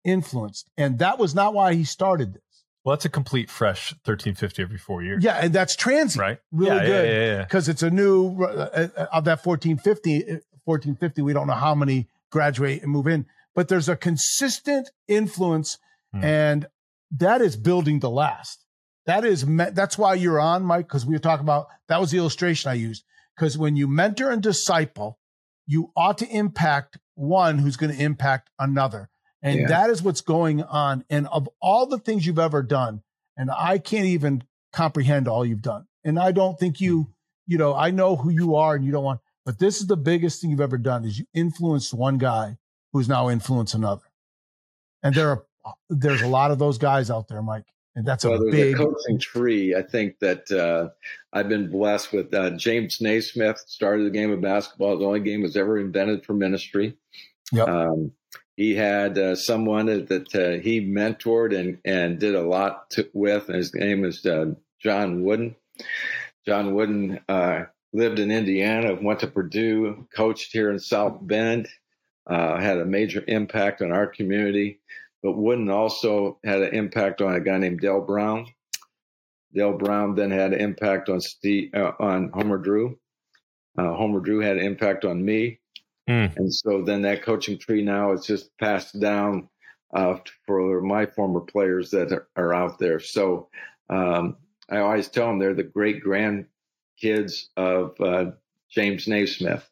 influenced. 0.05 0.69
And 0.77 0.99
that 0.99 1.19
was 1.19 1.35
not 1.35 1.55
why 1.55 1.73
he 1.73 1.85
started 1.85 2.35
this. 2.35 2.43
Well, 2.85 2.95
that's 2.95 3.07
a 3.07 3.09
complete 3.09 3.49
fresh 3.49 3.93
1350 4.05 4.63
every 4.63 4.77
four 4.77 5.03
years. 5.03 5.25
Yeah, 5.25 5.37
and 5.37 5.55
that's 5.55 5.75
transient. 5.75 6.21
Right. 6.21 6.39
Really 6.51 6.77
yeah, 6.77 6.85
good. 6.85 7.39
Because 7.47 7.67
yeah, 7.67 7.71
yeah, 7.71 7.75
it's 7.75 7.83
a 7.83 7.91
new, 7.91 8.45
uh, 8.45 8.89
uh, 8.95 9.07
of 9.11 9.25
that 9.25 9.47
1450, 9.47 10.43
1450, 10.65 11.23
uh, 11.23 11.25
we 11.25 11.33
don't 11.33 11.47
know 11.47 11.55
how 11.55 11.75
many 11.75 12.09
graduate 12.31 12.83
and 12.83 12.93
move 12.93 13.07
in 13.07 13.25
but 13.55 13.69
there's 13.69 13.89
a 13.89 13.97
consistent 13.97 14.91
influence 15.09 15.79
mm. 16.15 16.23
and 16.23 16.67
that 17.19 17.41
is 17.41 17.57
building 17.57 18.01
to 18.01 18.09
last. 18.09 18.65
That 19.07 19.25
is, 19.25 19.45
that's 19.47 19.99
why 19.99 20.15
you're 20.15 20.41
on, 20.41 20.63
Mike, 20.63 20.87
because 20.87 21.05
we 21.05 21.15
were 21.15 21.21
talking 21.21 21.45
about 21.45 21.67
that 21.89 22.01
was 22.01 22.11
the 22.11 22.19
illustration 22.19 22.71
I 22.71 22.75
used. 22.75 23.05
Because 23.37 23.59
when 23.59 23.77
you 23.77 23.89
mentor 23.89 24.31
and 24.31 24.43
disciple, 24.43 25.19
you 25.67 25.91
ought 25.97 26.19
to 26.19 26.29
impact 26.29 26.99
one 27.15 27.59
who's 27.59 27.77
going 27.77 27.95
to 27.95 28.03
impact 28.03 28.51
another. 28.59 29.11
And 29.43 29.61
yeah. 29.61 29.69
that 29.69 29.91
is 29.91 30.03
what's 30.03 30.21
going 30.21 30.63
on. 30.63 31.05
And 31.11 31.27
of 31.29 31.49
all 31.61 31.87
the 31.87 31.99
things 31.99 32.27
you've 32.27 32.39
ever 32.39 32.63
done, 32.63 33.03
and 33.37 33.51
I 33.51 33.79
can't 33.79 34.07
even 34.07 34.45
comprehend 34.73 35.27
all 35.29 35.45
you've 35.45 35.63
done. 35.63 35.87
And 36.05 36.19
I 36.19 36.33
don't 36.33 36.59
think 36.59 36.81
you, 36.81 37.13
you 37.47 37.59
know, 37.59 37.75
I 37.75 37.91
know 37.91 38.17
who 38.17 38.31
you 38.31 38.55
are 38.55 38.75
and 38.75 38.85
you 38.85 38.93
don't 38.93 39.05
want, 39.05 39.21
but 39.45 39.59
this 39.59 39.81
is 39.81 39.89
the 39.89 39.97
biggest 39.97 40.41
thing 40.41 40.51
you've 40.51 40.61
ever 40.61 40.79
done 40.79 41.05
is 41.05 41.19
you 41.19 41.27
influenced 41.35 41.93
one 41.93 42.19
guy 42.19 42.59
who's 42.93 43.09
now 43.09 43.31
influenced 43.31 43.75
another. 43.75 44.03
And 45.03 45.15
there 45.15 45.31
are 45.31 45.45
there's 45.89 46.23
a 46.23 46.29
lot 46.29 46.51
of 46.51 46.59
those 46.59 46.79
guys 46.79 47.11
out 47.11 47.29
there, 47.29 47.43
Mike. 47.43 47.65
And 47.95 48.07
that's 48.07 48.25
well, 48.25 48.49
a 48.49 48.51
big 48.51 48.75
a 48.75 48.79
coaching 48.79 49.19
tree. 49.19 49.75
I 49.75 49.83
think 49.83 50.19
that 50.21 50.51
uh, 50.51 50.89
I've 51.33 51.49
been 51.49 51.71
blessed 51.71 52.13
with 52.13 52.33
uh, 52.33 52.51
James 52.51 53.01
Naismith 53.01 53.63
started 53.67 54.07
the 54.07 54.11
game 54.11 54.31
of 54.31 54.41
basketball. 54.41 54.99
The 54.99 55.05
only 55.05 55.21
game 55.21 55.43
was 55.43 55.57
ever 55.57 55.79
invented 55.79 56.25
for 56.25 56.33
ministry. 56.33 56.97
Yep. 57.53 57.69
Um, 57.69 58.13
he 58.57 58.75
had 58.75 59.19
uh, 59.19 59.35
someone 59.37 59.87
that 59.87 60.35
uh, 60.35 60.63
he 60.63 60.81
mentored 60.81 61.59
and 61.59 61.79
and 61.85 62.19
did 62.19 62.35
a 62.35 62.43
lot 62.43 62.91
to, 62.91 63.09
with, 63.13 63.49
and 63.49 63.57
his 63.57 63.75
name 63.75 64.05
is 64.05 64.25
uh, 64.25 64.55
John 64.81 65.23
Wooden. 65.23 65.55
John 66.47 66.75
Wooden 66.75 67.21
uh, 67.29 67.65
lived 67.93 68.19
in 68.19 68.31
Indiana, 68.31 68.95
went 69.01 69.21
to 69.21 69.27
Purdue, 69.27 70.07
coached 70.15 70.53
here 70.53 70.71
in 70.71 70.79
South 70.79 71.19
Bend, 71.21 71.69
uh, 72.27 72.61
had 72.61 72.79
a 72.79 72.85
major 72.85 73.25
impact 73.27 73.83
on 73.83 73.93
our 73.93 74.07
community. 74.07 74.81
But 75.23 75.37
Wooden 75.37 75.71
also 75.71 76.39
had 76.45 76.63
an 76.63 76.75
impact 76.75 77.21
on 77.21 77.35
a 77.35 77.41
guy 77.41 77.59
named 77.59 77.81
Dale 77.81 78.01
Brown. 78.01 78.47
Dale 79.55 79.77
Brown 79.77 80.15
then 80.15 80.31
had 80.31 80.53
an 80.53 80.61
impact 80.61 81.09
on 81.09 81.21
Steve, 81.21 81.71
uh, 81.75 81.93
on 82.01 82.31
Homer 82.33 82.59
Drew. 82.59 82.99
Uh, 83.79 83.95
Homer 83.95 84.21
Drew 84.21 84.41
had 84.41 84.57
an 84.57 84.65
impact 84.65 85.05
on 85.05 85.25
me, 85.25 85.61
mm. 86.09 86.37
and 86.37 86.53
so 86.53 86.83
then 86.83 87.03
that 87.03 87.23
coaching 87.23 87.59
tree 87.59 87.83
now 87.83 88.13
is 88.13 88.27
just 88.27 88.51
passed 88.59 88.99
down 89.01 89.49
uh, 89.95 90.17
for 90.47 90.81
my 90.81 91.07
former 91.07 91.41
players 91.41 91.91
that 91.91 92.13
are, 92.13 92.29
are 92.37 92.55
out 92.55 92.79
there. 92.79 93.01
So 93.01 93.49
um, 93.89 94.37
I 94.69 94.79
always 94.79 95.09
tell 95.09 95.29
them 95.29 95.39
they're 95.39 95.55
the 95.55 95.63
great 95.63 96.03
grandkids 96.03 97.45
of 97.57 98.01
uh, 98.01 98.33
James 98.71 99.07
Naismith. 99.07 99.69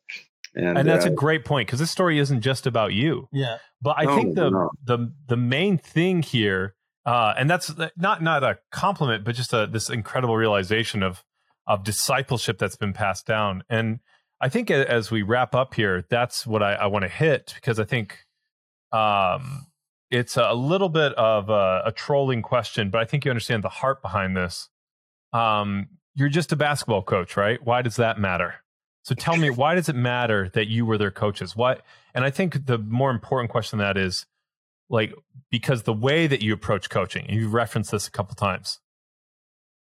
And, 0.54 0.78
and 0.78 0.88
that's 0.88 1.06
uh, 1.06 1.10
a 1.10 1.14
great 1.14 1.44
point 1.44 1.68
because 1.68 1.78
this 1.78 1.90
story 1.90 2.18
isn't 2.18 2.40
just 2.40 2.66
about 2.66 2.92
you. 2.92 3.28
Yeah. 3.32 3.58
But 3.80 3.96
I 3.98 4.04
no, 4.04 4.16
think 4.16 4.34
the 4.34 4.50
no. 4.50 4.70
the 4.84 5.12
the 5.26 5.36
main 5.36 5.78
thing 5.78 6.22
here, 6.22 6.74
uh, 7.06 7.34
and 7.38 7.48
that's 7.48 7.72
not 7.96 8.22
not 8.22 8.42
a 8.42 8.58
compliment, 8.72 9.24
but 9.24 9.34
just 9.34 9.52
a, 9.52 9.66
this 9.66 9.88
incredible 9.88 10.36
realization 10.36 11.02
of 11.02 11.24
of 11.66 11.84
discipleship 11.84 12.58
that's 12.58 12.76
been 12.76 12.92
passed 12.92 13.26
down. 13.26 13.62
And 13.70 14.00
I 14.40 14.48
think 14.48 14.70
as 14.70 15.10
we 15.10 15.22
wrap 15.22 15.54
up 15.54 15.74
here, 15.74 16.04
that's 16.08 16.46
what 16.46 16.62
I, 16.62 16.72
I 16.74 16.86
want 16.86 17.04
to 17.04 17.08
hit 17.08 17.52
because 17.54 17.78
I 17.78 17.84
think 17.84 18.18
um, 18.92 19.66
it's 20.10 20.36
a 20.36 20.54
little 20.54 20.88
bit 20.88 21.12
of 21.14 21.48
a, 21.50 21.82
a, 21.86 21.92
trolling 21.92 22.42
question, 22.42 22.90
but 22.90 23.00
I 23.00 23.04
think 23.04 23.24
you 23.24 23.30
understand 23.30 23.62
the 23.62 23.68
heart 23.68 24.02
behind 24.02 24.36
this. 24.36 24.68
Um, 25.32 25.88
you're 26.14 26.28
just 26.28 26.50
a 26.50 26.56
basketball 26.56 27.02
coach, 27.02 27.36
right? 27.36 27.64
Why 27.64 27.82
does 27.82 27.96
that 27.96 28.18
matter? 28.18 28.56
So 29.02 29.14
tell 29.14 29.36
me, 29.36 29.50
why 29.50 29.74
does 29.74 29.88
it 29.88 29.96
matter 29.96 30.50
that 30.50 30.68
you 30.68 30.84
were 30.84 30.98
their 30.98 31.10
coaches? 31.10 31.56
What? 31.56 31.82
And 32.14 32.24
I 32.24 32.30
think 32.30 32.66
the 32.66 32.78
more 32.78 33.10
important 33.10 33.50
question 33.50 33.78
that 33.78 33.96
is, 33.96 34.26
like, 34.88 35.14
because 35.50 35.84
the 35.84 35.92
way 35.92 36.26
that 36.26 36.42
you 36.42 36.52
approach 36.52 36.90
coaching, 36.90 37.26
and 37.26 37.40
you've 37.40 37.54
referenced 37.54 37.92
this 37.92 38.06
a 38.06 38.10
couple 38.10 38.34
times, 38.34 38.80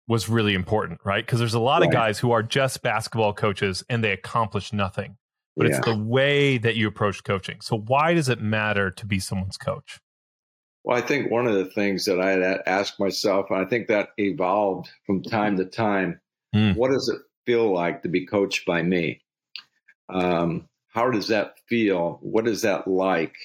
was 0.07 0.29
really 0.29 0.53
important, 0.53 0.99
right? 1.03 1.25
Because 1.25 1.39
there's 1.39 1.53
a 1.53 1.59
lot 1.59 1.81
right. 1.81 1.87
of 1.87 1.93
guys 1.93 2.19
who 2.19 2.31
are 2.31 2.43
just 2.43 2.81
basketball 2.81 3.33
coaches 3.33 3.83
and 3.89 4.03
they 4.03 4.11
accomplish 4.11 4.73
nothing. 4.73 5.17
But 5.55 5.67
yeah. 5.67 5.77
it's 5.77 5.85
the 5.85 5.97
way 5.97 6.57
that 6.57 6.75
you 6.75 6.87
approach 6.87 7.23
coaching. 7.23 7.61
So 7.61 7.77
why 7.77 8.13
does 8.13 8.29
it 8.29 8.41
matter 8.41 8.91
to 8.91 9.05
be 9.05 9.19
someone's 9.19 9.57
coach? 9.57 9.99
Well, 10.83 10.97
I 10.97 11.01
think 11.01 11.31
one 11.31 11.47
of 11.47 11.55
the 11.55 11.65
things 11.65 12.05
that 12.05 12.19
I 12.19 12.31
had 12.31 12.61
asked 12.67 12.99
myself, 12.99 13.47
and 13.49 13.59
I 13.59 13.67
think 13.67 13.87
that 13.87 14.09
evolved 14.17 14.89
from 15.07 15.23
time 15.23 15.57
to 15.57 15.65
time, 15.65 16.19
mm. 16.53 16.75
what 16.75 16.91
does 16.91 17.09
it 17.09 17.19
feel 17.45 17.73
like 17.73 18.03
to 18.03 18.09
be 18.09 18.25
coached 18.25 18.65
by 18.65 18.81
me? 18.81 19.21
Um, 20.09 20.67
how 20.87 21.11
does 21.11 21.27
that 21.27 21.59
feel? 21.67 22.19
What 22.21 22.47
is 22.47 22.61
that 22.61 22.87
like? 22.87 23.35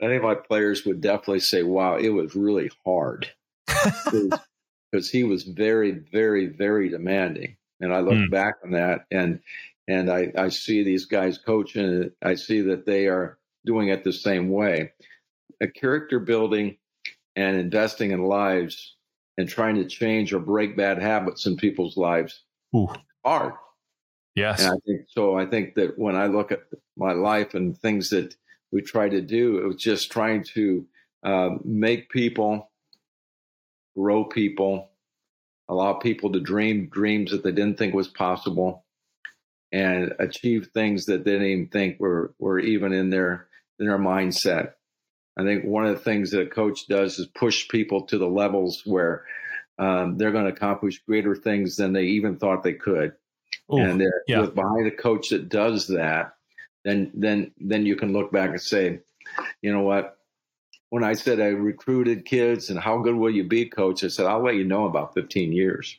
I 0.00 0.06
think 0.06 0.22
my 0.22 0.34
players 0.34 0.84
would 0.84 1.00
definitely 1.00 1.40
say, 1.40 1.62
wow, 1.62 1.96
it 1.96 2.08
was 2.08 2.34
really 2.34 2.70
hard. 2.84 3.30
because 4.92 5.10
he 5.10 5.24
was 5.24 5.44
very, 5.44 5.92
very, 6.12 6.46
very 6.46 6.88
demanding. 6.88 7.56
And 7.80 7.92
I 7.92 8.00
look 8.00 8.14
mm. 8.14 8.30
back 8.30 8.56
on 8.64 8.72
that 8.72 9.06
and 9.10 9.40
and 9.88 10.10
I, 10.10 10.32
I 10.38 10.48
see 10.48 10.84
these 10.84 11.06
guys 11.06 11.38
coaching 11.38 11.84
and 11.84 12.10
I 12.22 12.36
see 12.36 12.60
that 12.60 12.86
they 12.86 13.08
are 13.08 13.38
doing 13.66 13.88
it 13.88 14.04
the 14.04 14.12
same 14.12 14.48
way. 14.48 14.92
A 15.60 15.66
character 15.66 16.20
building 16.20 16.76
and 17.34 17.56
investing 17.56 18.12
in 18.12 18.22
lives 18.22 18.96
and 19.36 19.48
trying 19.48 19.74
to 19.76 19.84
change 19.84 20.32
or 20.32 20.38
break 20.38 20.76
bad 20.76 21.02
habits 21.02 21.46
in 21.46 21.56
people's 21.56 21.96
lives 21.96 22.44
Ooh. 22.76 22.88
Hard. 23.24 23.54
Yes. 24.34 24.62
And 24.62 24.72
I 24.72 24.76
think 24.86 25.02
so. 25.08 25.36
I 25.36 25.46
think 25.46 25.74
that 25.74 25.98
when 25.98 26.16
I 26.16 26.26
look 26.26 26.52
at 26.52 26.62
my 26.96 27.12
life 27.12 27.54
and 27.54 27.76
things 27.76 28.10
that 28.10 28.34
we 28.70 28.80
try 28.80 29.08
to 29.08 29.20
do, 29.20 29.58
it 29.58 29.66
was 29.66 29.76
just 29.76 30.10
trying 30.10 30.44
to 30.54 30.86
uh, 31.22 31.50
make 31.64 32.08
people 32.08 32.70
grow 33.96 34.24
people, 34.24 34.90
allow 35.68 35.92
people 35.92 36.32
to 36.32 36.40
dream 36.40 36.88
dreams 36.88 37.30
that 37.30 37.44
they 37.44 37.52
didn't 37.52 37.78
think 37.78 37.94
was 37.94 38.08
possible, 38.08 38.84
and 39.70 40.14
achieve 40.18 40.68
things 40.72 41.06
that 41.06 41.24
they 41.24 41.32
didn't 41.32 41.46
even 41.46 41.68
think 41.68 42.00
were 42.00 42.34
were 42.38 42.58
even 42.58 42.92
in 42.92 43.10
their 43.10 43.48
in 43.78 43.86
their 43.86 43.98
mindset. 43.98 44.72
I 45.36 45.44
think 45.44 45.64
one 45.64 45.86
of 45.86 45.94
the 45.94 46.04
things 46.04 46.30
that 46.30 46.42
a 46.42 46.46
coach 46.46 46.86
does 46.88 47.18
is 47.18 47.26
push 47.26 47.68
people 47.68 48.02
to 48.06 48.18
the 48.18 48.28
levels 48.28 48.82
where 48.84 49.24
um, 49.78 50.16
they're 50.16 50.32
going 50.32 50.44
to 50.44 50.52
accomplish 50.52 51.02
greater 51.06 51.34
things 51.34 51.76
than 51.76 51.92
they 51.92 52.04
even 52.04 52.36
thought 52.36 52.62
they 52.62 52.74
could. 52.74 53.12
Ooh, 53.72 53.78
and 53.78 54.02
yeah. 54.26 54.40
with 54.40 54.54
behind 54.54 54.86
a 54.86 54.90
coach 54.90 55.30
that 55.30 55.48
does 55.48 55.86
that, 55.88 56.34
then 56.84 57.10
then 57.14 57.52
then 57.58 57.86
you 57.86 57.96
can 57.96 58.12
look 58.12 58.32
back 58.32 58.50
and 58.50 58.60
say, 58.60 59.00
you 59.60 59.72
know 59.72 59.82
what, 59.82 60.18
when 60.90 61.04
I 61.04 61.14
said 61.14 61.40
I 61.40 61.46
recruited 61.46 62.26
kids 62.26 62.68
and 62.68 62.78
how 62.78 62.98
good 62.98 63.14
will 63.14 63.30
you 63.30 63.44
be, 63.44 63.64
coach, 63.64 64.04
I 64.04 64.08
said, 64.08 64.26
I'll 64.26 64.44
let 64.44 64.56
you 64.56 64.64
know 64.64 64.84
about 64.84 65.14
15 65.14 65.50
years. 65.50 65.98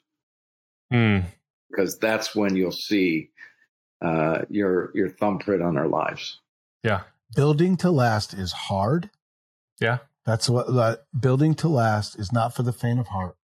Mm. 0.93 1.23
Because 1.69 1.97
that's 1.97 2.36
when 2.36 2.55
you'll 2.55 2.71
see 2.71 3.31
uh, 4.03 4.43
your 4.49 4.91
your 4.93 5.09
thumbprint 5.09 5.63
on 5.63 5.77
our 5.77 5.88
lives. 5.88 6.39
Yeah. 6.83 7.01
Building 7.36 7.75
to 7.77 7.89
last 7.89 8.36
is 8.36 8.51
hard. 8.51 9.09
Yeah. 9.79 9.99
That's 10.25 10.47
what 10.47 10.69
uh, 10.69 10.97
building 11.19 11.55
to 11.55 11.67
last 11.67 12.19
is 12.19 12.31
not 12.31 12.55
for 12.55 12.62
the 12.62 12.73
faint 12.73 12.99
of 12.99 13.07
heart. 13.07 13.36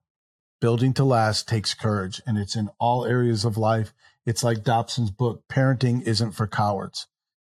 Building 0.61 0.93
to 0.93 1.03
last 1.03 1.47
takes 1.47 1.73
courage 1.73 2.21
and 2.27 2.37
it's 2.37 2.55
in 2.55 2.69
all 2.79 3.05
areas 3.05 3.45
of 3.45 3.57
life. 3.57 3.93
It's 4.25 4.43
like 4.43 4.63
Dobson's 4.63 5.11
book, 5.11 5.43
Parenting 5.49 6.01
Isn't 6.03 6.33
for 6.33 6.47
Cowards. 6.47 7.07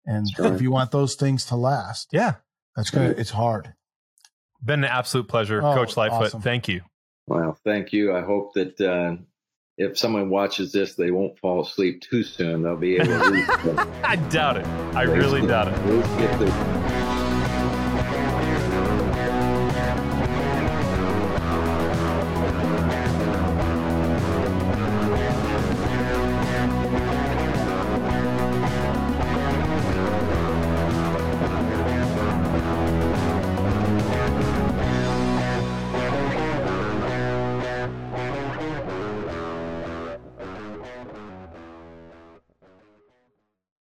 And 0.06 0.28
if 0.38 0.62
you 0.62 0.72
want 0.72 0.92
those 0.92 1.16
things 1.16 1.46
to 1.46 1.56
last, 1.56 2.10
yeah, 2.12 2.36
that's 2.76 2.90
good. 2.90 3.18
It's 3.18 3.30
hard. 3.32 3.74
Been 4.64 4.84
an 4.84 4.90
absolute 4.90 5.28
pleasure, 5.28 5.62
oh, 5.62 5.76
Coach 5.76 5.98
Lightfoot. 5.98 6.28
Awesome. 6.28 6.42
Thank 6.42 6.68
you. 6.68 6.82
Well, 7.28 7.58
thank 7.64 7.94
you. 7.94 8.16
I 8.16 8.22
hope 8.22 8.54
that 8.56 8.80
uh, 8.82 9.18
if 9.78 9.98
someone 9.98 10.30
watches 10.30 10.72
this, 10.72 10.96
they 10.96 11.12
won't 11.12 11.38
fall 11.40 11.62
asleep 11.62 12.02
too 12.02 12.24
soon. 12.24 12.64
They'll 12.64 12.76
be 12.76 12.96
able 12.96 13.06
to. 13.06 13.88
I 14.04 14.16
doubt 14.16 14.58
it. 14.58 14.66
I 14.96 15.04
really 15.04 15.46
doubt 15.46 15.70
it. 15.70 16.83